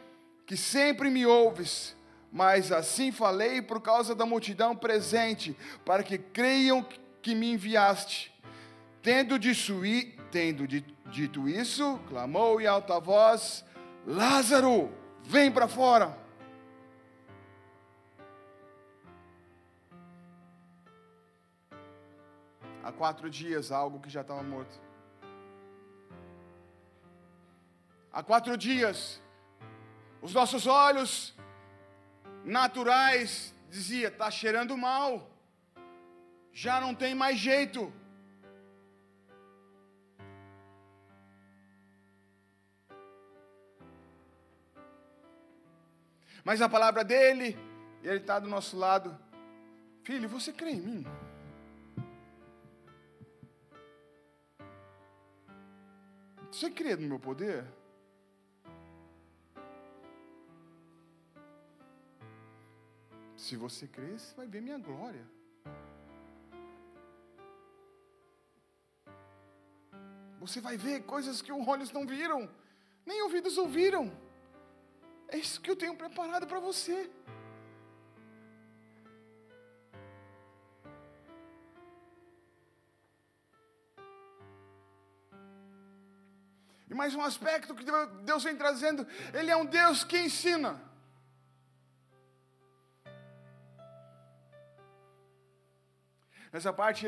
[0.47, 1.95] que sempre me ouves,
[2.32, 5.55] mas assim falei por causa da multidão presente,
[5.86, 6.84] para que creiam
[7.22, 8.32] que me enviaste.
[9.01, 13.65] Tendo dito, tendo dito isso, clamou em alta voz:
[14.05, 14.91] Lázaro,
[15.24, 16.17] vem para fora.
[22.89, 24.80] há quatro dias algo que já estava morto.
[28.11, 29.22] Há quatro dias,
[30.22, 31.36] os nossos olhos
[32.43, 35.28] naturais dizia está cheirando mal,
[36.64, 37.82] já não tem mais jeito.
[46.43, 47.57] Mas a palavra dele,
[48.03, 49.18] ele está do nosso lado.
[50.03, 51.05] Filho, você crê em mim?
[56.51, 57.66] Você crê no meu poder?
[63.38, 65.38] Se você crer, você vai ver minha glória.
[70.39, 72.49] Você vai ver coisas que os olhos não viram,
[73.05, 74.03] nem ouvidos ouviram.
[75.27, 77.11] É isso que eu tenho preparado para você.
[86.89, 87.85] E mais um aspecto que
[88.23, 90.81] Deus vem trazendo, Ele é um Deus que ensina.
[96.51, 97.05] Nessa parte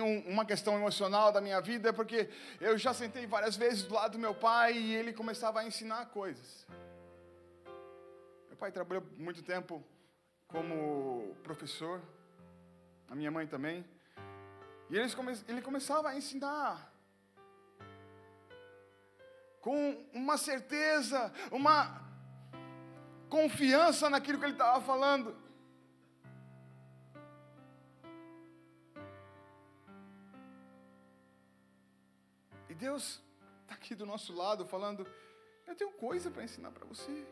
[0.00, 2.28] um, uma questão emocional da minha vida, porque
[2.60, 6.06] eu já sentei várias vezes do lado do meu pai e ele começava a ensinar
[6.06, 6.66] coisas.
[8.48, 9.82] Meu pai trabalhou muito tempo
[10.46, 12.02] como professor,
[13.08, 13.84] a minha mãe também,
[14.90, 16.92] e ele, come, ele começava a ensinar
[19.60, 22.00] com uma certeza, uma
[23.28, 25.36] confiança naquilo que ele estava falando.
[32.68, 33.22] E Deus
[33.62, 35.06] está aqui do nosso lado falando:
[35.66, 37.26] Eu tenho coisa para ensinar para você.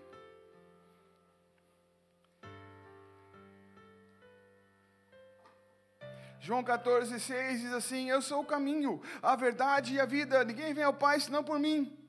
[6.40, 10.44] João 14, 6 diz assim: Eu sou o caminho, a verdade e a vida.
[10.44, 12.06] Ninguém vem ao Pai senão por mim.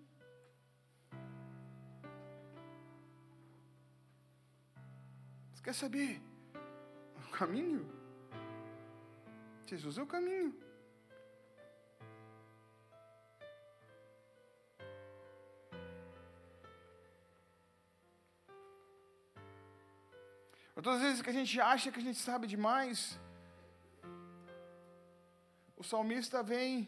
[5.67, 6.21] Quer saber?
[7.27, 7.85] O caminho?
[9.65, 10.55] Jesus é o caminho.
[20.81, 23.19] Todas as vezes que a gente acha que a gente sabe demais,
[25.75, 26.87] o salmista vem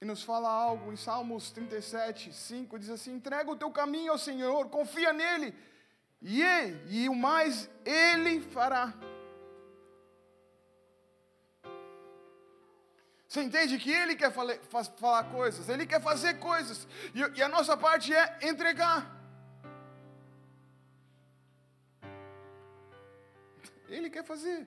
[0.00, 4.18] e nos fala algo em Salmos 37, 5, diz assim: entrega o teu caminho ao
[4.18, 5.54] Senhor, confia nele
[6.20, 6.42] e,
[6.88, 8.92] e o mais Ele fará.
[13.28, 14.58] Você entende que Ele quer falar,
[14.98, 19.23] falar coisas, Ele quer fazer coisas, e, e a nossa parte é entregar.
[23.88, 24.66] Ele quer fazer.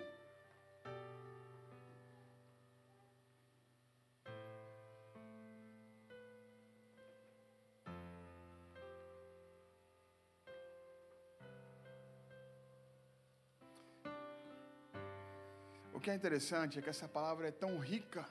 [15.93, 18.23] O que é interessante é que essa palavra é tão rica.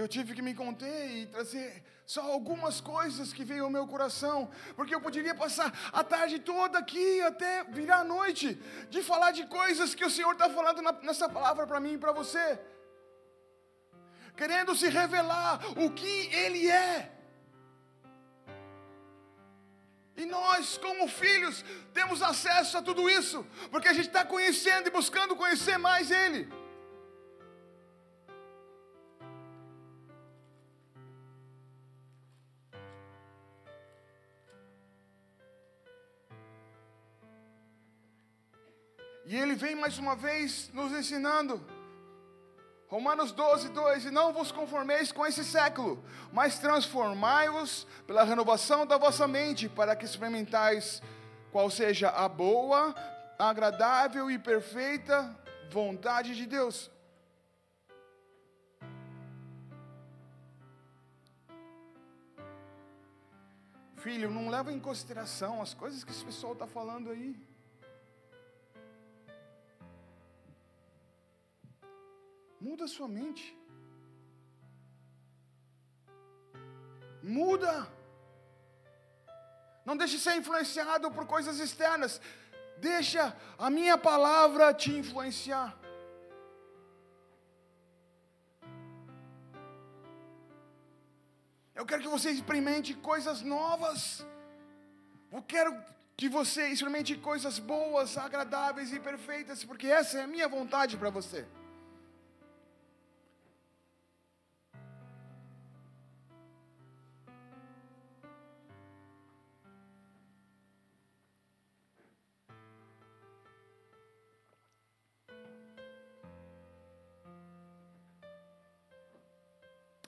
[0.00, 4.50] Eu tive que me conter e trazer só algumas coisas que veio ao meu coração,
[4.74, 8.54] porque eu poderia passar a tarde toda aqui até virar a noite,
[8.88, 12.12] de falar de coisas que o Senhor está falando nessa palavra para mim e para
[12.12, 12.58] você,
[14.36, 17.12] querendo se revelar o que Ele é.
[20.16, 24.90] E nós, como filhos, temos acesso a tudo isso, porque a gente está conhecendo e
[24.90, 26.59] buscando conhecer mais Ele.
[39.30, 41.64] E Ele vem mais uma vez nos ensinando
[42.88, 48.98] Romanos 12, 2: E não vos conformeis com esse século, mas transformai-vos pela renovação da
[48.98, 51.00] vossa mente, para que experimentais
[51.52, 52.92] qual seja a boa,
[53.38, 55.38] agradável e perfeita
[55.70, 56.90] vontade de Deus.
[63.94, 67.49] Filho, não leva em consideração as coisas que esse pessoal está falando aí.
[72.60, 73.46] Muda a sua mente.
[77.22, 77.72] Muda.
[79.84, 82.20] Não deixe ser influenciado por coisas externas.
[82.78, 85.68] Deixa a minha palavra te influenciar.
[91.74, 94.24] Eu quero que você experimente coisas novas.
[95.32, 95.72] Eu quero
[96.14, 101.08] que você experimente coisas boas, agradáveis e perfeitas, porque essa é a minha vontade para
[101.08, 101.46] você.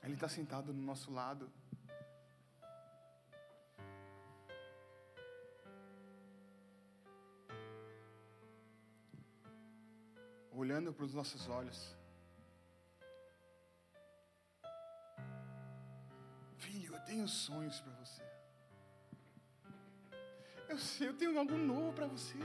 [0.03, 1.51] Ele está sentado no nosso lado.
[10.51, 11.97] Olhando para os nossos olhos.
[16.59, 18.23] Filho, eu tenho sonhos para você.
[20.69, 22.39] Eu sei, eu tenho algo novo para você.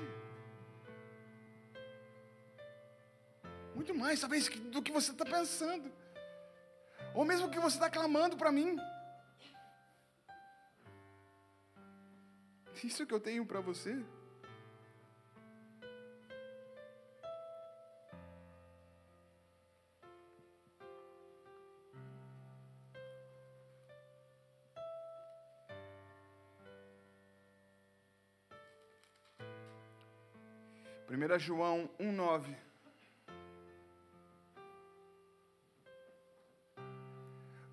[3.74, 5.92] Muito mais, talvez, do que você está pensando
[7.18, 8.78] ou mesmo que você está clamando para mim.
[12.84, 14.06] Isso que eu tenho para você.
[31.08, 32.67] Primeira João 1:9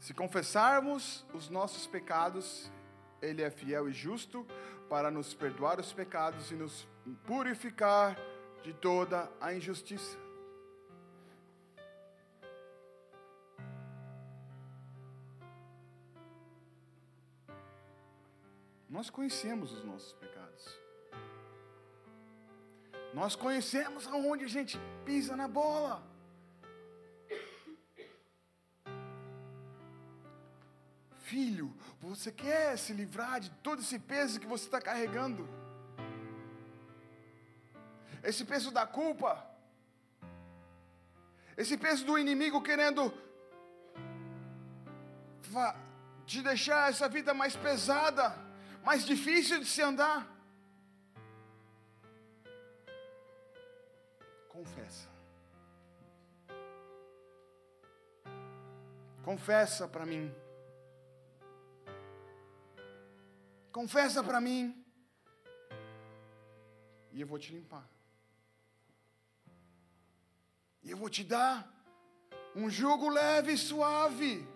[0.05, 2.71] Se confessarmos os nossos pecados,
[3.23, 4.47] Ele é fiel e justo
[4.87, 6.87] para nos perdoar os pecados e nos
[7.27, 8.15] purificar
[8.63, 10.19] de toda a injustiça.
[18.91, 20.79] Nós conhecemos os nossos pecados.
[23.15, 26.14] Nós conhecemos aonde a gente pisa na bola.
[31.35, 35.49] Filho, você quer se livrar de todo esse peso que você está carregando?
[38.23, 39.45] Esse peso da culpa,
[41.57, 43.13] esse peso do inimigo querendo
[46.25, 48.33] te deixar essa vida mais pesada,
[48.85, 50.25] mais difícil de se andar.
[54.51, 55.09] Confessa.
[59.25, 60.44] Confessa para mim.
[63.75, 64.63] Confessa para mim.
[67.11, 67.85] E eu vou te limpar.
[70.81, 71.69] E eu vou te dar
[72.55, 74.47] um jugo leve e suave.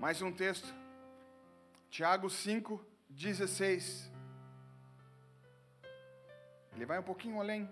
[0.00, 0.74] Mais um texto.
[1.90, 4.10] Tiago 5, 16.
[6.74, 7.68] Ele vai um pouquinho além.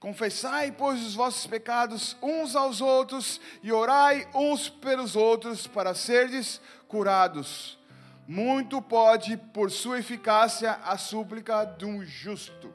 [0.00, 6.60] Confessai, pois, os vossos pecados uns aos outros e orai uns pelos outros para serdes
[6.88, 7.78] curados.
[8.26, 12.74] Muito pode, por sua eficácia, a súplica de um justo.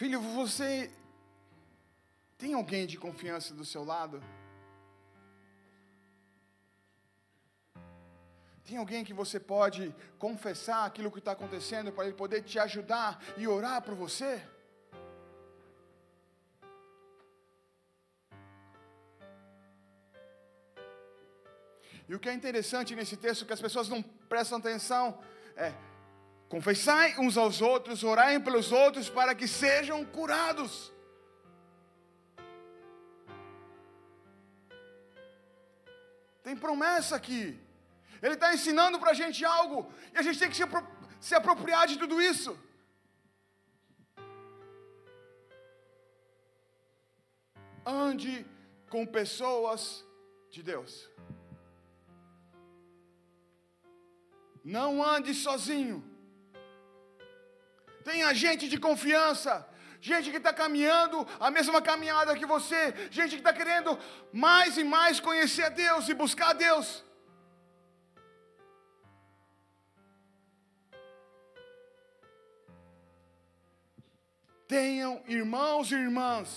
[0.00, 0.90] Filho, você
[2.38, 4.22] tem alguém de confiança do seu lado?
[8.64, 13.22] Tem alguém que você pode confessar aquilo que está acontecendo para ele poder te ajudar
[13.36, 14.42] e orar por você?
[22.08, 25.22] E o que é interessante nesse texto que as pessoas não prestam atenção
[25.54, 25.89] é
[26.50, 30.92] Confessai uns aos outros, orai pelos outros para que sejam curados.
[36.42, 37.56] Tem promessa aqui.
[38.20, 40.84] Ele está ensinando para a gente algo e a gente tem que se, apro
[41.20, 42.58] se apropriar de tudo isso.
[47.86, 48.44] Ande
[48.88, 50.04] com pessoas
[50.50, 51.08] de Deus.
[54.64, 56.09] Não ande sozinho.
[58.04, 59.52] Tenha gente de confiança,
[60.00, 63.98] gente que está caminhando a mesma caminhada que você, gente que está querendo
[64.32, 67.04] mais e mais conhecer a Deus e buscar a Deus.
[74.66, 76.48] Tenham irmãos e irmãs,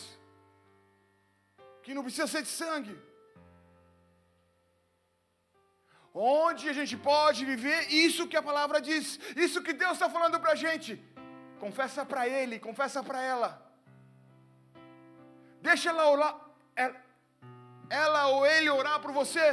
[1.81, 2.95] que não precisa ser de sangue,
[6.13, 10.39] onde a gente pode viver isso que a palavra diz, isso que Deus está falando
[10.39, 10.91] para a gente.
[11.63, 13.49] Confessa para Ele, confessa para ela.
[15.61, 16.35] Deixa ela orar,
[16.75, 17.01] ela,
[17.89, 19.47] ela ou ele orar por você.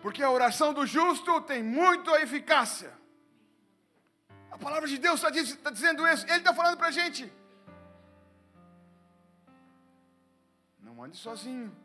[0.00, 2.92] Porque a oração do justo tem muita eficácia.
[4.52, 7.24] A palavra de Deus está diz, tá dizendo isso, Ele está falando para a gente.
[10.78, 11.76] Não ande sozinho.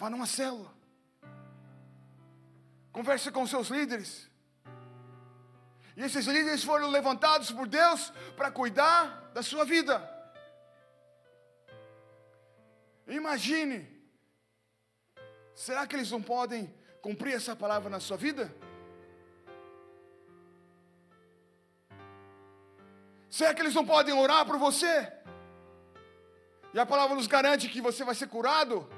[0.00, 0.72] Vá numa célula.
[2.90, 4.30] Converse com seus líderes.
[5.94, 9.94] E esses líderes foram levantados por Deus para cuidar da sua vida.
[13.06, 13.78] Imagine.
[15.54, 18.50] Será que eles não podem cumprir essa palavra na sua vida?
[23.28, 25.12] Será que eles não podem orar por você?
[26.72, 28.88] E a palavra nos garante que você vai ser curado?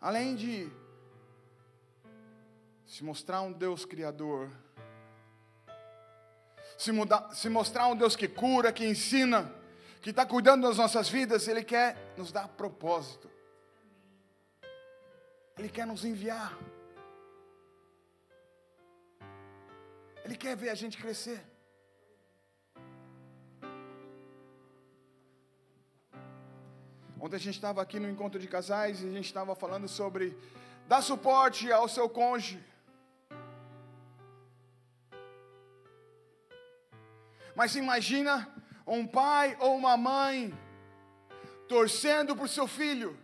[0.00, 0.70] Além de
[2.86, 4.50] se mostrar um Deus criador,
[6.78, 6.90] se,
[7.34, 9.54] se mostrar um Deus que cura, que ensina,
[10.00, 13.30] que está cuidando das nossas vidas, Ele quer nos dar propósito.
[15.58, 16.56] Ele quer nos enviar.
[20.24, 21.49] Ele quer ver a gente crescer.
[27.22, 30.34] Ontem a gente estava aqui no encontro de casais e a gente estava falando sobre
[30.88, 32.58] dar suporte ao seu cônjuge.
[37.54, 38.48] Mas imagina
[38.86, 40.58] um pai ou uma mãe
[41.68, 43.18] torcendo por seu filho.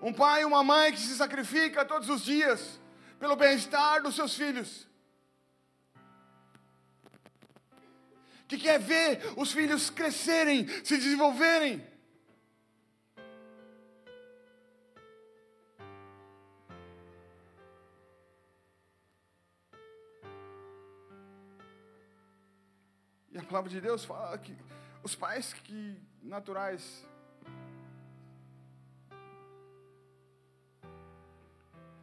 [0.00, 2.80] Um pai e uma mãe que se sacrifica todos os dias
[3.18, 4.86] pelo bem-estar dos seus filhos.
[8.48, 11.84] Que quer ver os filhos crescerem, se desenvolverem.
[23.32, 24.56] E a palavra de Deus fala que
[25.02, 27.04] os pais que naturais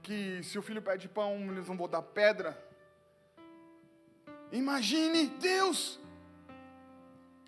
[0.04, 2.62] que se o filho pede pão, eles não vão dar pedra.
[4.52, 6.00] Imagine Deus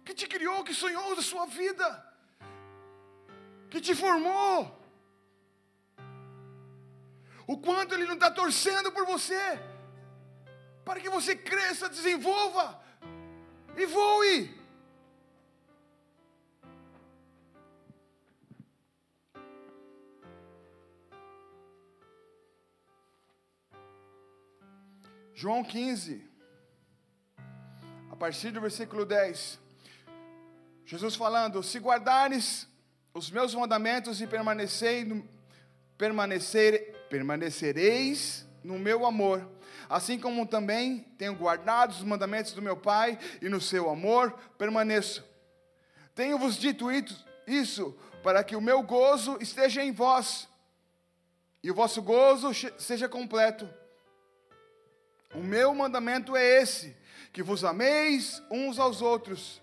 [0.06, 1.88] que te criou, que sonhou da sua vida,
[3.72, 4.80] que te formou.
[7.47, 9.41] O quanto Ele não está torcendo por você,
[10.86, 12.80] para que você cresça, desenvolva,
[13.76, 14.66] e voe.
[25.34, 26.24] João 15,
[28.10, 29.64] a partir do versículo 10.
[30.86, 32.68] Jesus falando: Se guardares
[33.14, 35.08] os meus mandamentos e permanecer,
[35.98, 39.50] permanecer, permanecereis no meu amor,
[39.90, 45.24] assim como também tenho guardado os mandamentos do meu Pai, e no seu amor permaneço.
[46.14, 46.88] Tenho-vos dito
[47.48, 50.48] isso para que o meu gozo esteja em vós,
[51.64, 53.68] e o vosso gozo seja completo.
[55.34, 56.96] O meu mandamento é esse:
[57.34, 59.62] que vos ameis uns aos outros,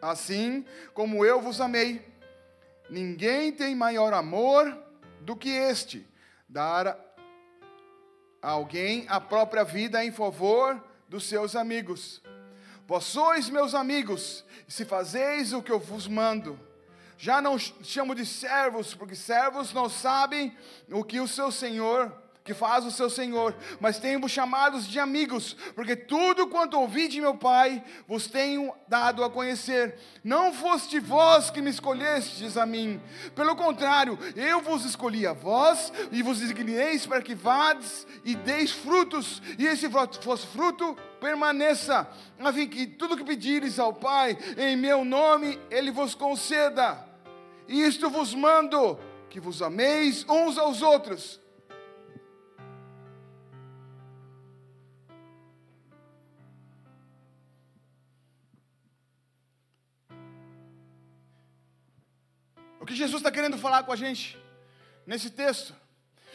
[0.00, 2.06] assim como eu vos amei.
[2.90, 4.76] Ninguém tem maior amor
[5.20, 6.06] do que este,
[6.48, 6.98] dar
[8.40, 12.22] a alguém a própria vida em favor dos seus amigos.
[12.86, 16.58] Vós sois meus amigos, se fazeis o que eu vos mando.
[17.18, 20.56] Já não chamo de servos, porque servos não sabem
[20.90, 22.16] o que o seu senhor
[22.48, 27.20] que faz o seu Senhor, mas tenho-vos chamados de amigos, porque tudo quanto ouvi de
[27.20, 29.98] meu Pai vos tenho dado a conhecer.
[30.24, 33.02] Não foste vós que me escolhestes a mim,
[33.34, 38.70] pelo contrário, eu vos escolhi a vós e vos designeis para que vades e deis
[38.70, 42.08] frutos, e esse vosso fruto permaneça,
[42.40, 47.06] a fim que tudo que pedires ao Pai em meu nome, Ele vos conceda.
[47.68, 51.46] E isto vos mando, que vos ameis uns aos outros
[62.88, 64.38] que Jesus está querendo falar com a gente
[65.06, 65.74] nesse texto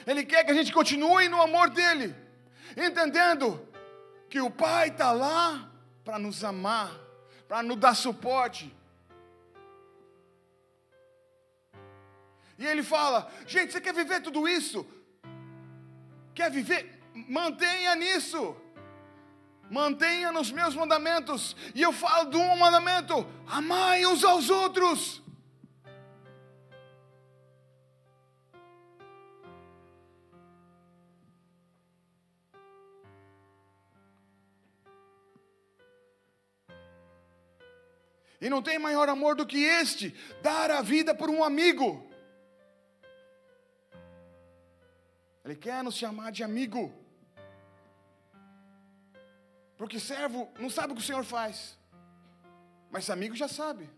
[0.06, 2.16] Ele quer que a gente continue no amor dele,
[2.78, 3.68] entendendo
[4.30, 5.70] que o Pai está lá
[6.04, 6.92] para nos amar,
[7.48, 8.74] para nos dar suporte.
[12.60, 14.86] E ele fala: gente, você quer viver tudo isso?
[16.36, 17.02] Quer viver?
[17.14, 18.56] Mantenha nisso.
[19.72, 21.56] Mantenha nos meus mandamentos.
[21.74, 25.23] E eu falo de um mandamento: amai uns aos outros.
[38.44, 42.06] E não tem maior amor do que este, dar a vida por um amigo.
[45.46, 46.94] Ele quer nos chamar de amigo.
[49.78, 51.78] Porque servo não sabe o que o Senhor faz.
[52.92, 53.90] Mas amigo já sabe.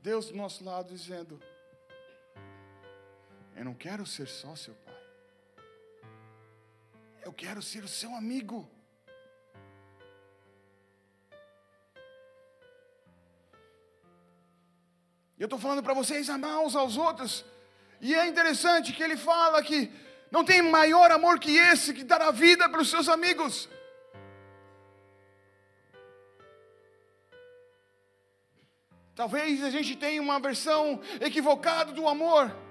[0.00, 1.42] Deus do nosso lado dizendo:
[3.56, 5.05] Eu não quero ser só seu pai.
[7.26, 8.70] Eu quero ser o seu amigo.
[15.36, 17.44] Eu estou falando para vocês amar uns aos outros.
[18.00, 19.90] E é interessante que ele fala que
[20.30, 23.68] não tem maior amor que esse que dar a vida para os seus amigos.
[29.16, 32.65] Talvez a gente tenha uma versão equivocada do amor.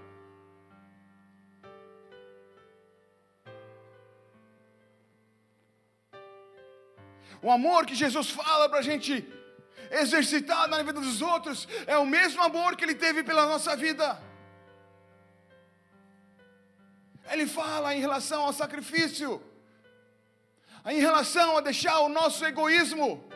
[7.42, 9.28] O amor que Jesus fala para a gente
[9.92, 14.20] exercitar na vida dos outros é o mesmo amor que Ele teve pela nossa vida.
[17.32, 19.42] Ele fala em relação ao sacrifício,
[20.86, 23.28] em relação a deixar o nosso egoísmo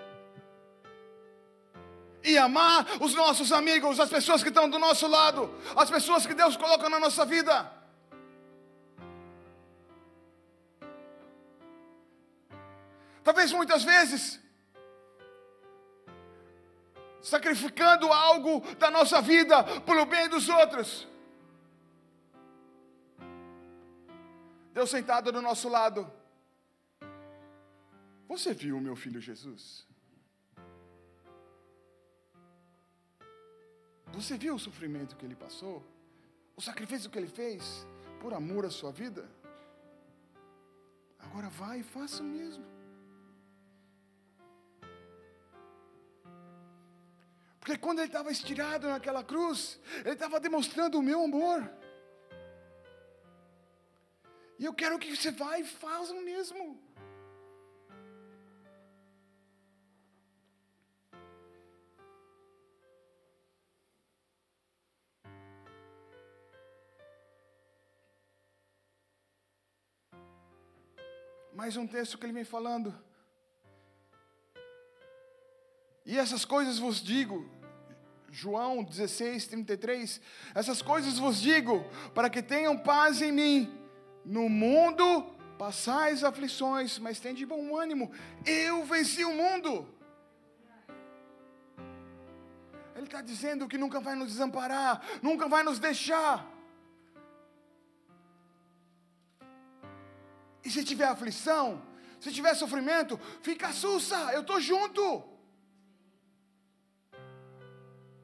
[2.24, 6.34] e amar os nossos amigos, as pessoas que estão do nosso lado, as pessoas que
[6.34, 7.79] Deus coloca na nossa vida.
[13.30, 14.40] Talvez muitas vezes,
[17.22, 21.08] sacrificando algo da nossa vida pelo bem dos outros.
[24.74, 26.12] Deus sentado do nosso lado.
[28.28, 29.86] Você viu o meu filho Jesus?
[34.14, 35.86] Você viu o sofrimento que ele passou?
[36.56, 37.86] O sacrifício que ele fez
[38.20, 39.30] por amor à sua vida?
[41.20, 42.79] Agora vai e faça o mesmo.
[47.70, 51.72] Porque quando ele estava estirado naquela cruz, ele estava demonstrando o meu amor.
[54.58, 56.82] E eu quero que você vá e faça o mesmo.
[71.54, 73.00] Mais um texto que ele vem falando.
[76.04, 77.59] E essas coisas vos digo,
[78.32, 80.22] João 16, 33,
[80.54, 83.74] essas coisas vos digo, para que tenham paz em mim.
[84.24, 88.12] No mundo passais aflições, mas tem de bom ânimo,
[88.46, 89.88] eu venci o mundo.
[92.96, 96.46] Ele está dizendo que nunca vai nos desamparar, nunca vai nos deixar.
[100.64, 101.82] E se tiver aflição,
[102.20, 105.24] se tiver sofrimento, fica sussa, eu estou junto.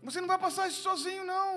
[0.05, 1.49] Você não vai passar isso sozinho, não.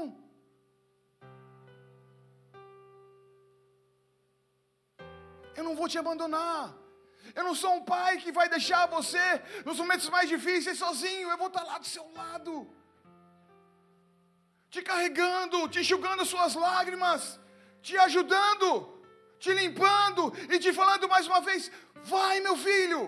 [5.58, 6.62] Eu não vou te abandonar.
[7.34, 9.26] Eu não sou um pai que vai deixar você
[9.66, 11.28] nos momentos mais difíceis sozinho.
[11.28, 12.52] Eu vou estar lá do seu lado,
[14.70, 17.38] te carregando, te enxugando suas lágrimas,
[17.82, 18.68] te ajudando,
[19.38, 21.70] te limpando e te falando mais uma vez:
[22.14, 23.00] vai, meu filho,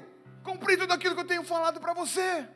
[0.45, 2.47] cumprir tudo aquilo que eu tenho falado para você.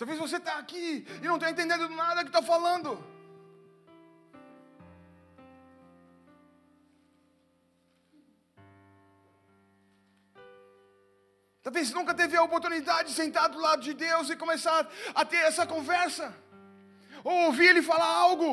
[0.00, 3.04] Talvez você está aqui e não está entendendo nada que está falando.
[11.62, 15.36] Talvez nunca teve a oportunidade de sentar do lado de Deus e começar a ter
[15.36, 16.34] essa conversa,
[17.22, 18.50] ou ouvir Ele falar algo,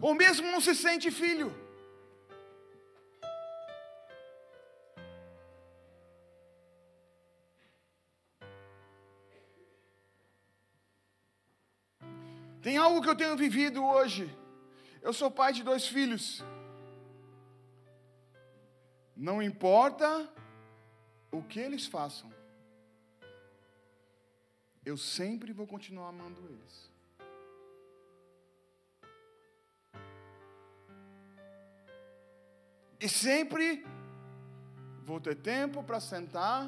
[0.00, 1.67] ou mesmo não se sente filho.
[12.68, 14.24] Tem algo que eu tenho vivido hoje.
[15.00, 16.44] eu sou pai de dois filhos.
[19.16, 20.08] Não importa
[21.32, 22.30] o que eles façam,
[24.84, 26.74] eu sempre vou continuar amando eles.
[33.00, 33.86] E sempre
[35.06, 36.60] vou ter tempo para sentar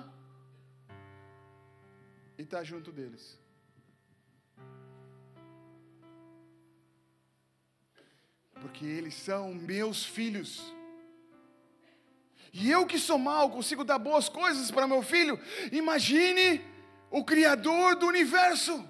[2.39, 3.39] e estar tá junto deles.
[8.61, 10.73] Porque eles são meus filhos.
[12.53, 15.39] E eu que sou mal consigo dar boas coisas para meu filho.
[15.73, 16.61] Imagine
[17.11, 18.85] o Criador do universo.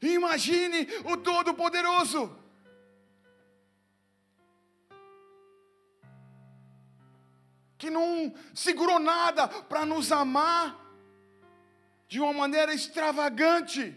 [0.00, 2.36] Imagine o Todo-Poderoso.
[7.76, 10.78] Que não segurou nada para nos amar
[12.08, 13.96] de uma maneira extravagante.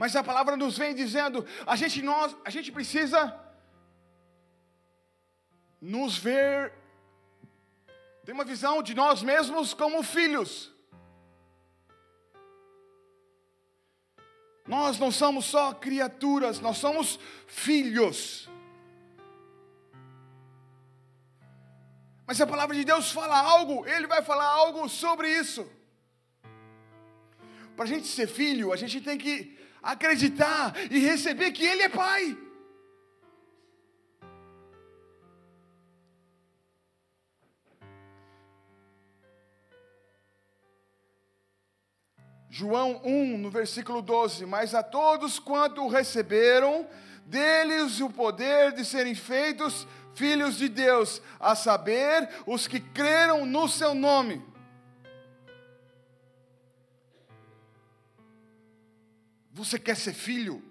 [0.00, 3.18] Mas a palavra nos vem dizendo, a gente nós, a gente precisa
[5.78, 6.72] nos ver
[8.24, 10.72] tem uma visão de nós mesmos como filhos.
[14.66, 18.48] Nós não somos só criaturas, nós somos filhos.
[22.26, 25.70] Mas a palavra de Deus fala algo, Ele vai falar algo sobre isso.
[27.74, 31.88] Para a gente ser filho, a gente tem que acreditar e receber que Ele é
[31.88, 32.36] Pai.
[42.48, 46.86] João 1, no versículo 12: Mas a todos quanto o receberam,
[47.24, 53.68] deles o poder de serem feitos filhos de Deus, a saber, os que creram no
[53.68, 54.49] seu nome.
[59.52, 60.62] Você quer ser filho?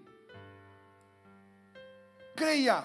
[2.35, 2.83] Creia.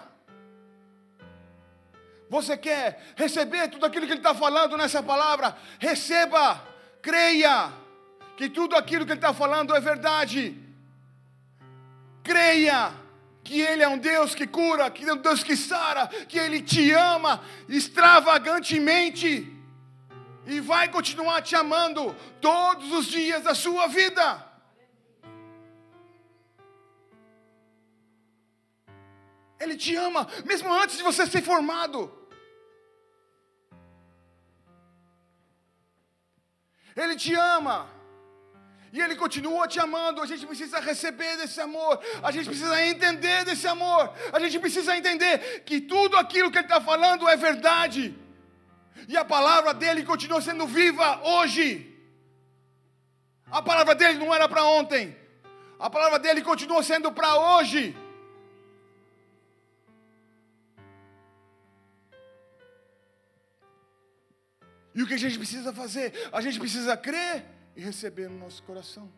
[2.29, 5.57] Você quer receber tudo aquilo que ele está falando nessa palavra?
[5.79, 6.67] Receba,
[7.01, 7.73] creia,
[8.37, 10.61] que tudo aquilo que ele está falando é verdade.
[12.23, 12.93] Creia
[13.45, 16.39] que Ele é um Deus que cura, que Ele é um Deus que sara, que
[16.39, 19.53] Ele te ama extravagantemente
[20.47, 24.44] e vai continuar te amando todos os dias da sua vida.
[29.59, 32.13] Ele te ama, mesmo antes de você ser formado.
[36.97, 37.89] Ele te ama.
[38.93, 40.23] E Ele continua te amando.
[40.23, 42.01] A gente precisa receber desse amor.
[42.23, 44.13] A gente precisa entender desse amor.
[44.33, 48.17] A gente precisa entender que tudo aquilo que Ele está falando é verdade.
[49.09, 51.93] E a palavra dele continua sendo viva hoje.
[53.51, 55.17] A palavra dele não era para ontem.
[55.79, 57.97] A palavra dele continua sendo para hoje.
[64.95, 66.13] E o que a gente precisa fazer?
[66.33, 69.11] A gente precisa crer e receber no nosso coração.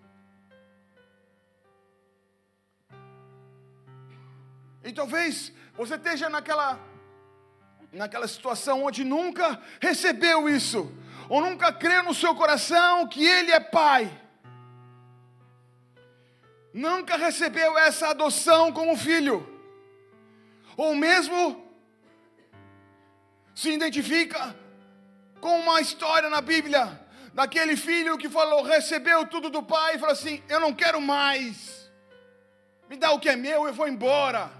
[4.82, 6.80] E talvez você esteja naquela,
[7.92, 10.90] naquela situação onde nunca recebeu isso,
[11.28, 14.08] ou nunca crê no seu coração que Ele é Pai,
[16.72, 19.44] nunca recebeu essa adoção como filho,
[20.76, 21.66] ou mesmo
[23.54, 24.54] se identifica
[25.46, 27.00] com uma história na Bíblia
[27.32, 31.88] daquele filho que falou, recebeu tudo do pai e falou assim: Eu não quero mais,
[32.88, 34.50] me dá o que é meu, eu vou embora.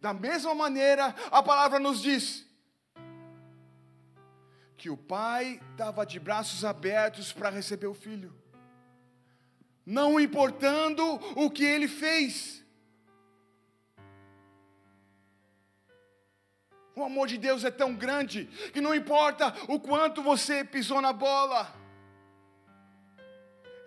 [0.00, 2.46] Da mesma maneira, a palavra nos diz
[4.76, 8.32] que o pai estava de braços abertos para receber o filho,
[9.84, 11.04] não importando
[11.34, 12.63] o que ele fez.
[16.96, 21.12] O amor de Deus é tão grande que não importa o quanto você pisou na
[21.12, 21.74] bola,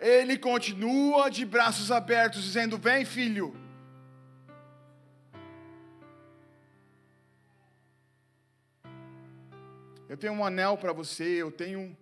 [0.00, 3.54] Ele continua de braços abertos, dizendo: Vem, filho.
[10.08, 11.96] Eu tenho um anel para você, eu tenho.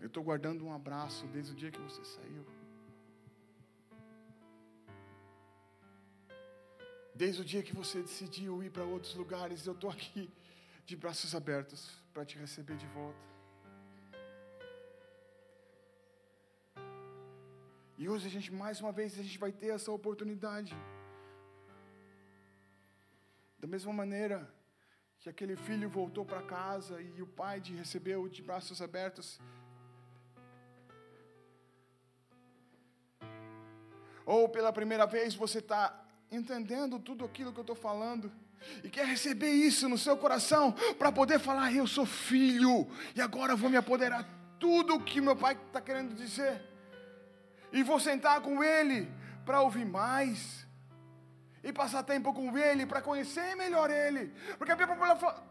[0.00, 2.55] Eu estou guardando um abraço desde o dia que você saiu.
[7.22, 10.30] Desde o dia que você decidiu ir para outros lugares, eu estou aqui
[10.84, 11.80] de braços abertos
[12.12, 13.24] para te receber de volta.
[17.96, 20.76] E hoje a gente, mais uma vez, a gente vai ter essa oportunidade.
[23.58, 24.38] Da mesma maneira
[25.18, 29.40] que aquele filho voltou para casa e o pai te recebeu de braços abertos.
[34.26, 38.32] Ou pela primeira vez você está entendendo tudo aquilo que eu estou falando
[38.82, 43.56] e quer receber isso no seu coração para poder falar: Eu sou filho e agora
[43.56, 46.62] vou me apoderar tudo o que meu pai está querendo dizer.
[47.72, 49.10] E vou sentar com ele
[49.44, 50.66] para ouvir mais.
[51.62, 54.32] E passar tempo com ele para conhecer melhor ele.
[54.56, 54.96] Porque a Bíblia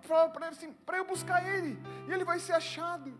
[0.01, 3.13] fala para assim: eu buscar ele, e ele vai ser achado.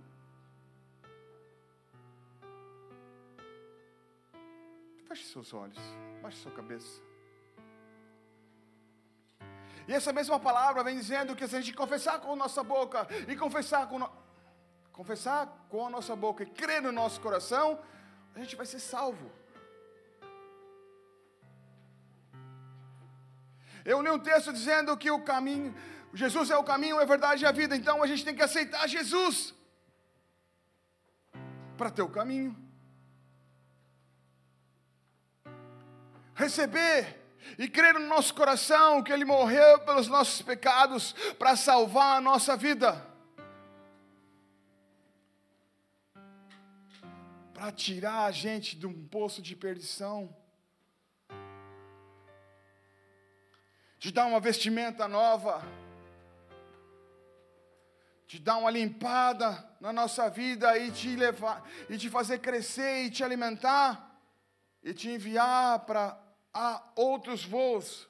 [5.08, 5.80] Feche seus olhos,
[6.22, 7.15] baixe sua cabeça.
[9.88, 13.08] E essa mesma palavra vem dizendo que se a gente confessar com a nossa boca
[13.28, 14.10] e confessar com, no...
[14.92, 17.80] confessar com a nossa boca e crer no nosso coração,
[18.34, 19.32] a gente vai ser salvo.
[23.84, 25.76] Eu li um texto dizendo que o caminho,
[26.12, 27.76] Jesus é o caminho, é verdade e a vida.
[27.76, 29.54] Então a gente tem que aceitar Jesus
[31.78, 32.58] para ter o caminho.
[36.34, 37.25] Receber
[37.58, 42.58] e crer no nosso coração que Ele morreu pelos nossos pecados para salvar a nossa
[42.58, 43.06] vida.
[47.54, 50.36] Para tirar a gente de um poço de perdição.
[53.98, 55.64] De dar uma vestimenta nova.
[58.28, 63.12] De dar uma limpada na nossa vida e te levar, e te fazer crescer e
[63.12, 64.20] te alimentar,
[64.84, 66.25] e te enviar para
[66.56, 68.08] há outros voos.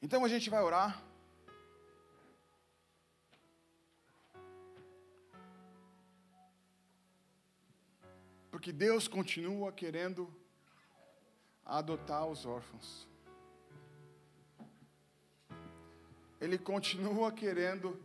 [0.00, 1.02] Então a gente vai orar.
[8.50, 10.32] Porque Deus continua querendo
[11.66, 13.06] adotar os órfãos.
[16.40, 18.00] Ele continua querendo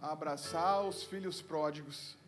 [0.00, 2.21] abraçar os filhos pródigos.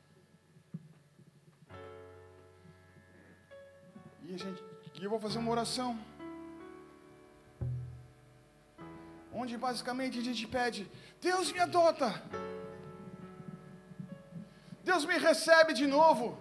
[4.27, 4.63] E a gente,
[4.95, 5.99] e eu vou fazer uma oração.
[9.41, 12.09] Onde basicamente a gente pede: Deus me adota.
[14.83, 16.39] Deus me recebe de novo.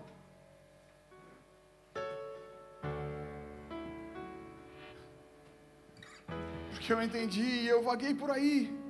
[6.72, 8.83] Porque eu entendi e eu vaguei por aí.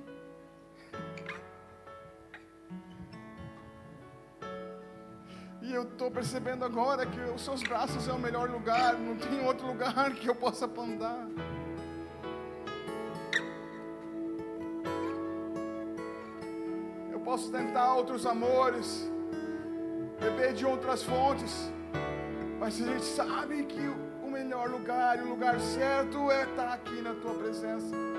[5.94, 10.12] Estou percebendo agora que os seus braços é o melhor lugar, não tem outro lugar
[10.16, 11.28] que eu possa andar.
[17.12, 19.10] Eu posso tentar outros amores,
[20.20, 21.72] beber de outras fontes,
[22.60, 23.88] mas a gente sabe que
[24.24, 28.13] o melhor lugar e o lugar certo é estar aqui na tua presença.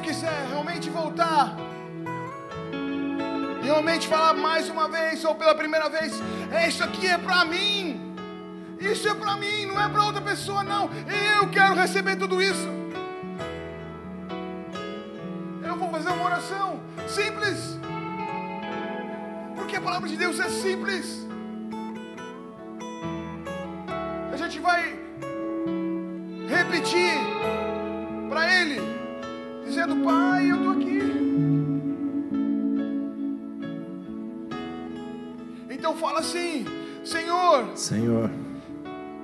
[0.00, 1.54] Você quiser realmente voltar,
[3.62, 6.14] realmente falar mais uma vez ou pela primeira vez,
[6.50, 8.16] é isso aqui é para mim.
[8.78, 10.88] Isso é para mim, não é para outra pessoa não.
[11.38, 12.66] Eu quero receber tudo isso.
[15.62, 17.78] Eu vou fazer uma oração simples.
[19.54, 21.09] Porque a palavra de Deus é simples.
[37.80, 38.30] Senhor,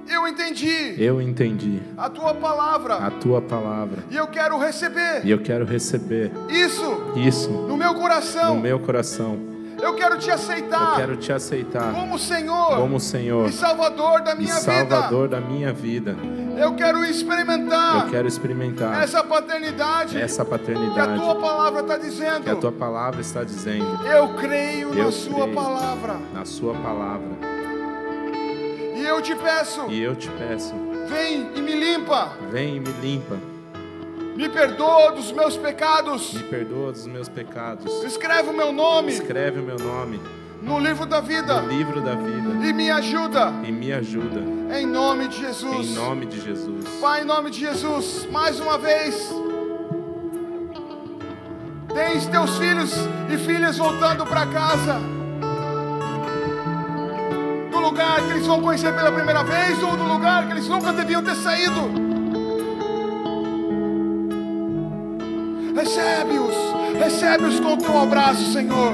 [0.09, 0.94] eu entendi.
[0.96, 1.82] Eu entendi.
[1.94, 2.94] A tua palavra.
[2.94, 4.02] A tua palavra.
[4.11, 5.20] E eu quero receber.
[5.26, 6.32] E eu quero receber.
[6.48, 7.12] Isso.
[7.14, 7.50] Isso.
[7.50, 8.54] No meu coração.
[8.54, 9.38] No meu coração.
[9.80, 10.92] Eu quero te aceitar.
[10.92, 11.92] Eu quero te aceitar.
[11.92, 12.76] Como Senhor.
[12.76, 13.46] Como Senhor.
[13.46, 15.38] E Salvador da minha e Salvador vida.
[15.38, 16.16] da minha vida.
[16.57, 18.07] Eu quero experimentar.
[18.07, 20.18] Eu quero experimentar essa paternidade.
[20.18, 20.94] Essa paternidade.
[20.94, 22.42] Que a tua palavra está dizendo.
[22.42, 24.00] Que a tua palavra está dizendo.
[24.07, 26.16] Eu creio eu na sua palavra.
[26.32, 27.55] Na sua palavra.
[29.07, 29.86] E eu te peço.
[29.88, 30.74] E eu te peço.
[31.09, 32.32] Vem e me limpa.
[32.50, 33.38] Vem e me limpa.
[34.34, 36.34] Me perdoa dos meus pecados.
[36.34, 38.02] Me perdoa dos meus pecados.
[38.02, 39.12] Escreve o meu nome.
[39.12, 40.20] Escreve o meu nome
[40.61, 41.62] no livro da vida.
[41.62, 42.66] No livro da vida.
[42.66, 43.52] E me ajuda.
[43.62, 44.40] E me ajuda.
[44.76, 45.90] Em nome de Jesus.
[45.90, 46.84] Em nome de Jesus.
[47.00, 49.32] Pai, em nome de Jesus, mais uma vez.
[51.94, 52.92] Tens teus filhos
[53.32, 55.15] e filhas voltando para casa.
[57.97, 61.22] Lugar que eles vão conhecer pela primeira vez ou do lugar que eles nunca deviam
[61.22, 61.80] ter saído.
[65.74, 66.55] Recebe-os,
[66.99, 68.92] recebe-os com o teu abraço, Senhor.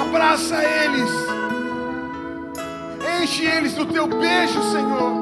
[0.00, 1.10] Abraça eles,
[3.20, 5.20] enche eles do teu beijo, Senhor.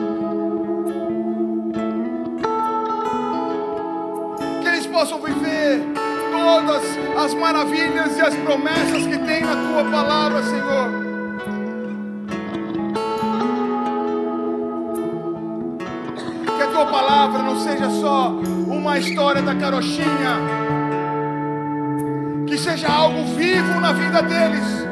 [4.61, 5.94] Que eles possam viver
[6.45, 6.83] todas
[7.17, 10.91] as maravilhas e as promessas que tem na tua palavra, Senhor.
[16.45, 18.29] Que a tua palavra não seja só
[18.69, 20.35] uma história da carochinha,
[22.47, 24.87] que seja algo vivo na vida deles,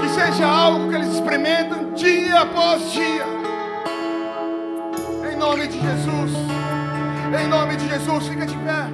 [0.00, 3.26] que seja algo que eles experimentam dia após dia,
[5.30, 6.55] em nome de Jesus.
[7.34, 8.88] Em nome de Jesus, fica de pé.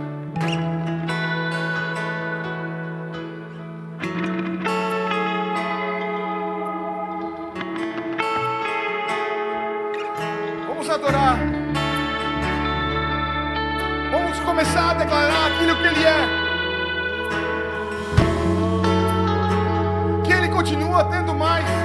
[10.66, 11.38] Vamos adorar.
[14.10, 16.26] Vamos começar a declarar aquilo que Ele é.
[20.24, 21.81] Que Ele continua tendo mais.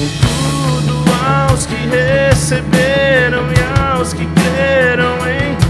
[0.00, 5.69] Contudo, aos que receberam e aos que creram em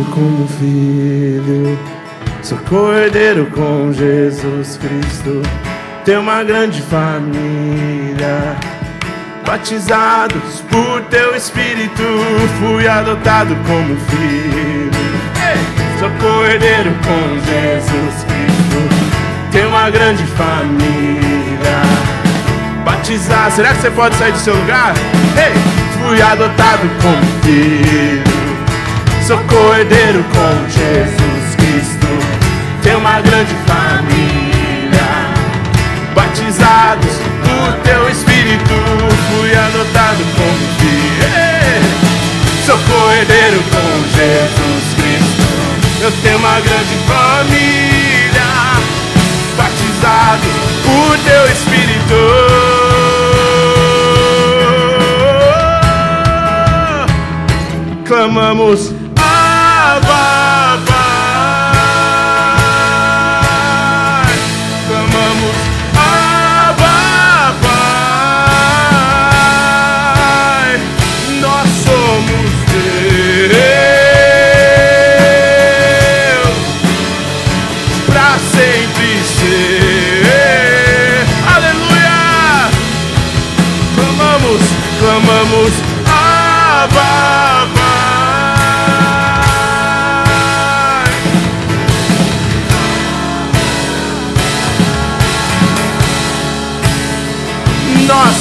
[0.00, 1.78] adotado como filho,
[2.42, 5.42] sou cordeiro com Jesus Cristo.
[6.04, 8.56] Tenho uma grande família,
[9.46, 12.02] batizados por teu Espírito.
[12.58, 14.90] Fui adotado como filho,
[15.98, 19.50] sou cordeiro com Jesus Cristo.
[19.52, 21.82] Tenho uma grande família,
[22.84, 23.54] batizado.
[23.54, 24.94] Será que você pode sair do seu lugar?
[25.36, 25.52] Ei!
[26.00, 28.39] Fui adotado como filho.
[29.26, 32.06] Sou cordeiro com Jesus Cristo.
[32.82, 35.30] Tenho uma grande família.
[36.14, 37.12] Batizados
[37.44, 38.74] por teu Espírito.
[39.30, 41.00] Fui adotado como filho.
[42.66, 45.44] Sou cordeiro com Jesus Cristo.
[46.02, 48.48] Eu tenho uma grande família.
[49.56, 52.14] Batizados por teu Espírito.
[58.06, 58.99] Clamamos.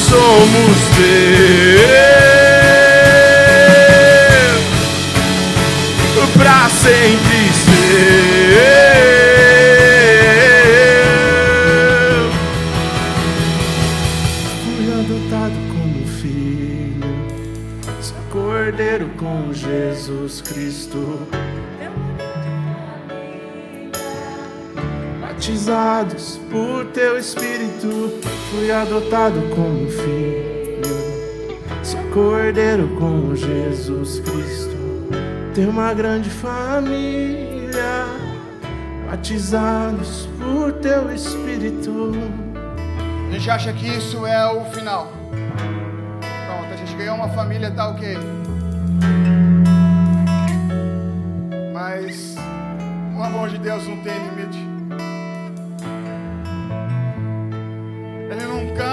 [0.10, 1.29] Somos Deus
[29.00, 30.90] fui adotado como filho.
[31.84, 34.78] Sou cordeiro com Jesus Cristo.
[35.54, 38.06] Tenho uma grande família,
[39.10, 42.12] batizados por teu Espírito.
[43.30, 45.12] A gente acha que isso é o final.
[45.30, 48.18] Pronto, a gente ganhou uma família, tá ok.
[51.74, 52.36] Mas
[53.18, 54.69] o amor de Deus não tem limite.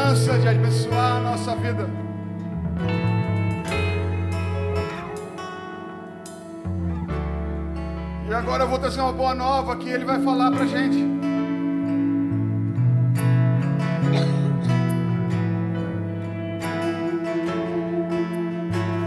[0.06, 1.88] Cansa de abençoar a nossa vida.
[8.28, 11.04] E agora eu vou trazer uma boa nova que ele vai falar pra gente.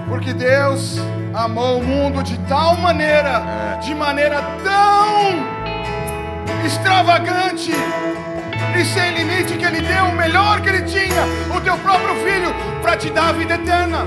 [0.10, 0.98] Porque Deus
[1.34, 5.46] amou o mundo de tal maneira, de maneira tão
[6.66, 7.72] extravagante
[8.80, 11.23] e sem limite, que Ele deu o melhor que Ele tinha,
[11.53, 14.06] o teu próprio filho, para te dar a vida eterna.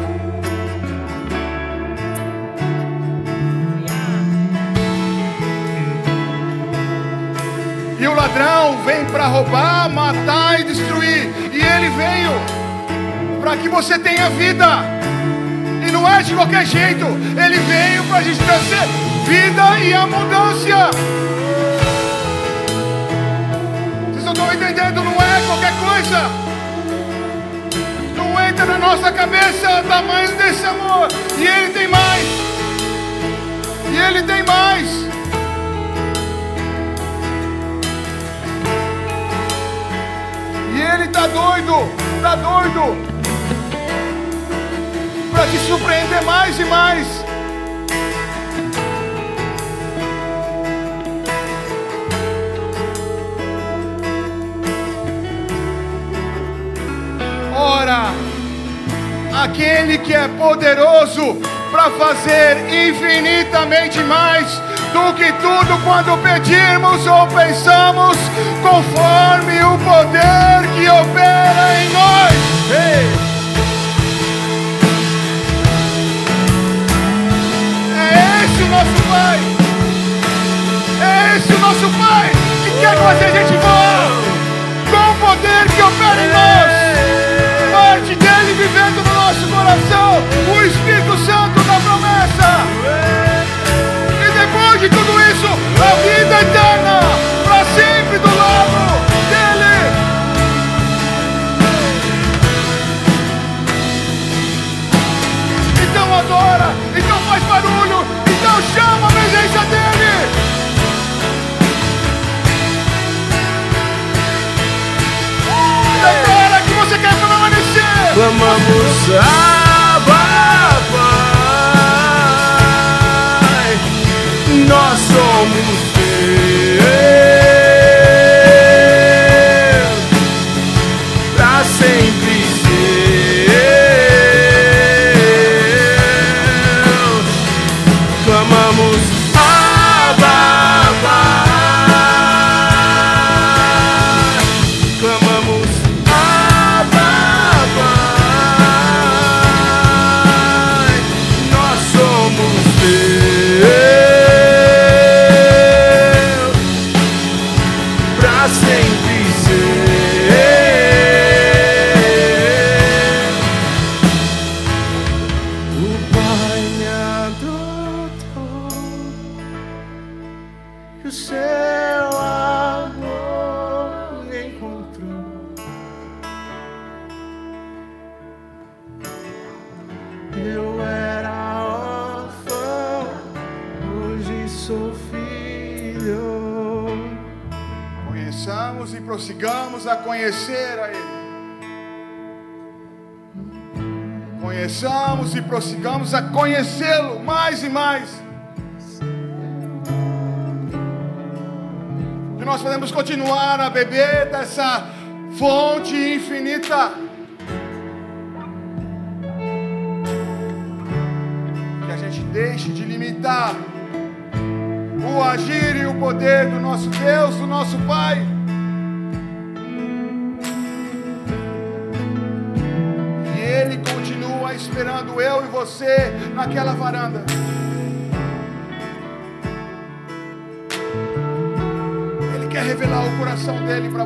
[8.01, 11.31] E o ladrão vem para roubar, matar e destruir.
[11.53, 12.33] E ele veio
[13.41, 14.67] para que você tenha vida.
[15.87, 17.05] E não é de qualquer jeito.
[17.07, 18.89] Ele veio para a gente trazer
[19.25, 21.32] vida e abundância.
[24.33, 25.05] Estão entendendo?
[25.05, 26.31] Não é qualquer coisa.
[28.17, 31.09] Não entra na nossa cabeça o tamanho desse amor.
[31.37, 32.27] E Ele tem mais.
[33.93, 34.89] E Ele tem mais.
[40.75, 41.93] E Ele tá doido,
[42.23, 42.97] tá doido.
[45.31, 47.22] Para te surpreender mais e mais.
[59.43, 61.37] Aquele que é poderoso
[61.73, 62.57] para fazer
[62.89, 64.47] infinitamente mais
[64.93, 68.17] do que tudo quando pedirmos ou pensamos,
[68.63, 71.42] conforme o poder que opera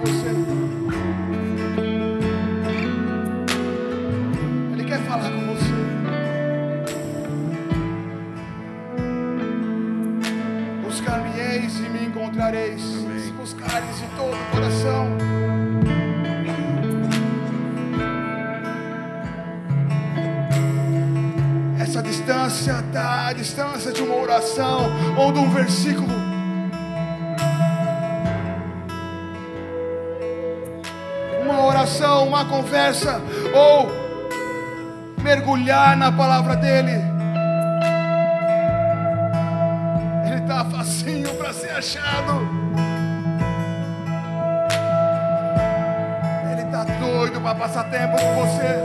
[0.07, 0.29] você.
[4.73, 5.73] Ele quer falar com você.
[10.85, 12.83] Buscar-me-eis e me encontrareis.
[12.83, 15.17] Se buscares de todo o coração.
[21.81, 26.16] Essa distância está a distância de uma oração ou de um versículo.
[31.87, 33.21] Oração, uma conversa
[33.55, 33.89] ou
[35.23, 37.01] mergulhar na palavra dele.
[40.27, 42.49] Ele tá facinho para ser achado.
[46.51, 48.81] Ele tá doido para passar tempo com você.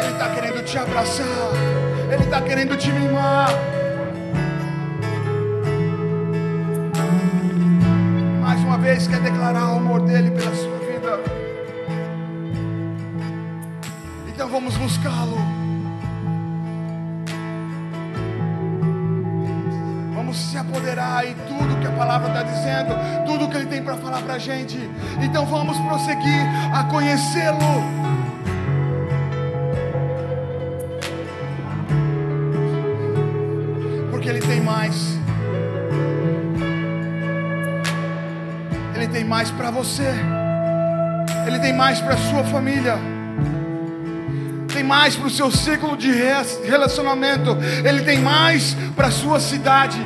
[0.00, 1.26] Ele tá querendo te abraçar.
[2.12, 3.48] Ele tá querendo te mimar.
[8.98, 11.20] Vez quer declarar o amor dele pela sua vida.
[14.26, 15.38] Então vamos buscá-lo.
[20.16, 23.96] Vamos se apoderar e tudo que a palavra está dizendo, tudo que Ele tem para
[23.96, 24.78] falar para a gente.
[25.22, 26.42] Então vamos prosseguir
[26.74, 27.97] a conhecê-lo.
[39.78, 40.12] Você.
[41.46, 42.98] Ele tem mais para sua família.
[44.72, 47.56] Tem mais para o seu ciclo de re- relacionamento.
[47.84, 49.98] Ele tem mais para a sua cidade.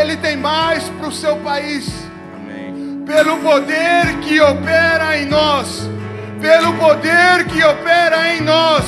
[0.00, 1.90] Ele tem mais para o seu país.
[2.36, 3.02] Amém.
[3.04, 5.88] Pelo poder que opera em nós.
[6.40, 8.84] Pelo poder que opera em nós.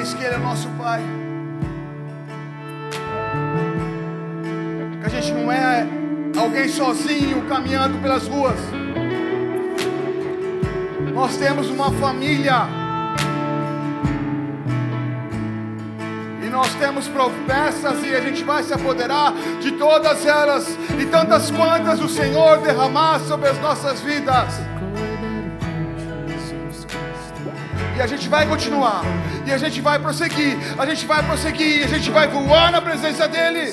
[0.00, 1.02] Vez que Ele é nosso Pai.
[5.00, 5.86] Que a gente não é
[6.38, 8.58] alguém sozinho caminhando pelas ruas.
[11.12, 12.66] Nós temos uma família.
[16.42, 21.50] E nós temos promessas e a gente vai se apoderar de todas elas e tantas
[21.50, 24.54] quantas o Senhor derramar sobre as nossas vidas.
[27.98, 29.02] E a gente vai continuar.
[29.46, 30.56] E a gente vai prosseguir.
[30.78, 31.84] A gente vai prosseguir.
[31.84, 33.72] A gente vai voar na presença dEle.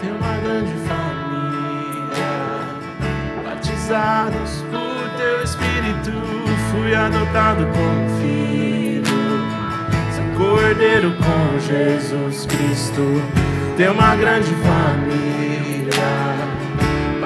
[0.00, 2.32] Tem uma grande família,
[3.44, 6.12] batizados por teu Espírito,
[6.70, 9.04] fui adotado como filho,
[10.14, 13.22] sou cordeiro com Jesus Cristo.
[13.76, 15.92] Tem uma grande família,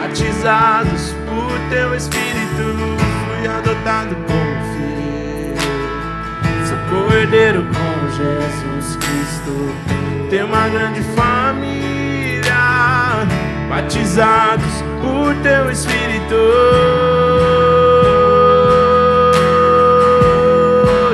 [0.07, 2.77] batizados por teu Espírito,
[3.27, 5.57] fui adotado como filho.
[6.65, 9.74] Sou cordeiro com Jesus Cristo.
[10.31, 12.55] Tem uma grande família,
[13.69, 16.37] batizados por teu Espírito.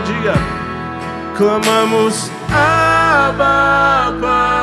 [0.05, 0.35] Diga,
[1.39, 4.61] clamamos Abba Pai.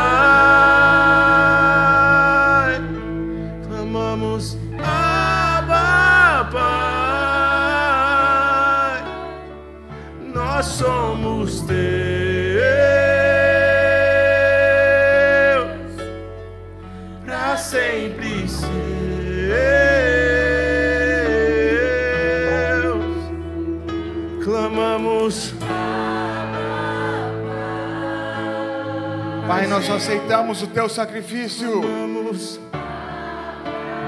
[29.79, 31.81] Nós aceitamos o teu sacrifício.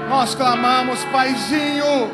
[0.08, 2.10] Nós clamamos, Paizinho.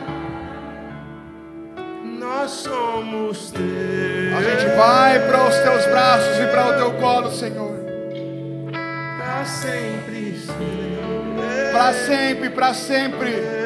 [2.21, 4.37] nós somos teus.
[4.37, 7.79] A gente vai para os teus braços e para o teu colo, Senhor.
[9.19, 10.43] para sempre.
[11.73, 13.58] Para sempre, para sempre.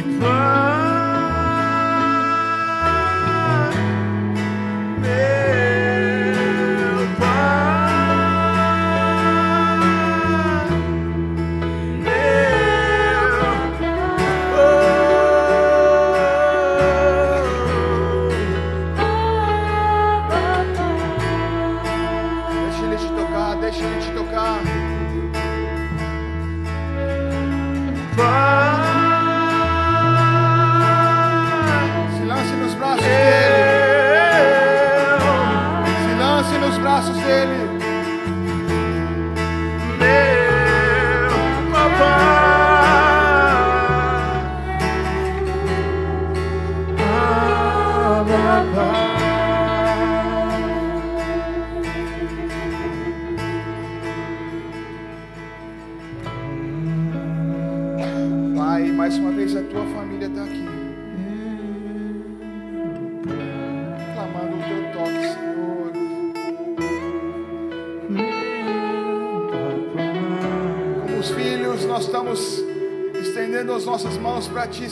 [0.00, 0.39] E Pai,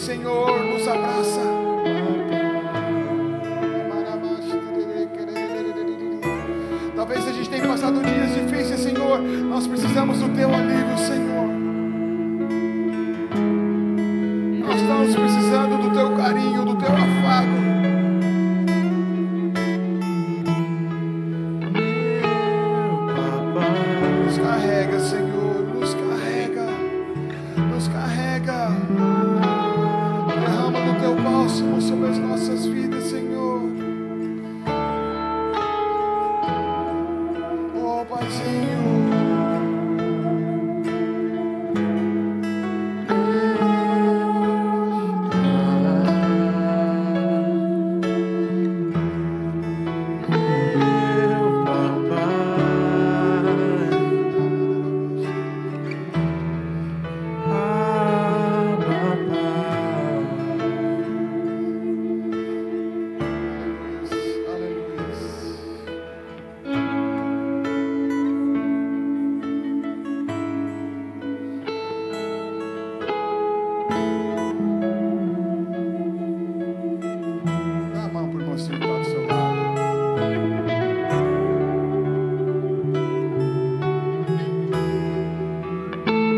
[0.08, 0.47] para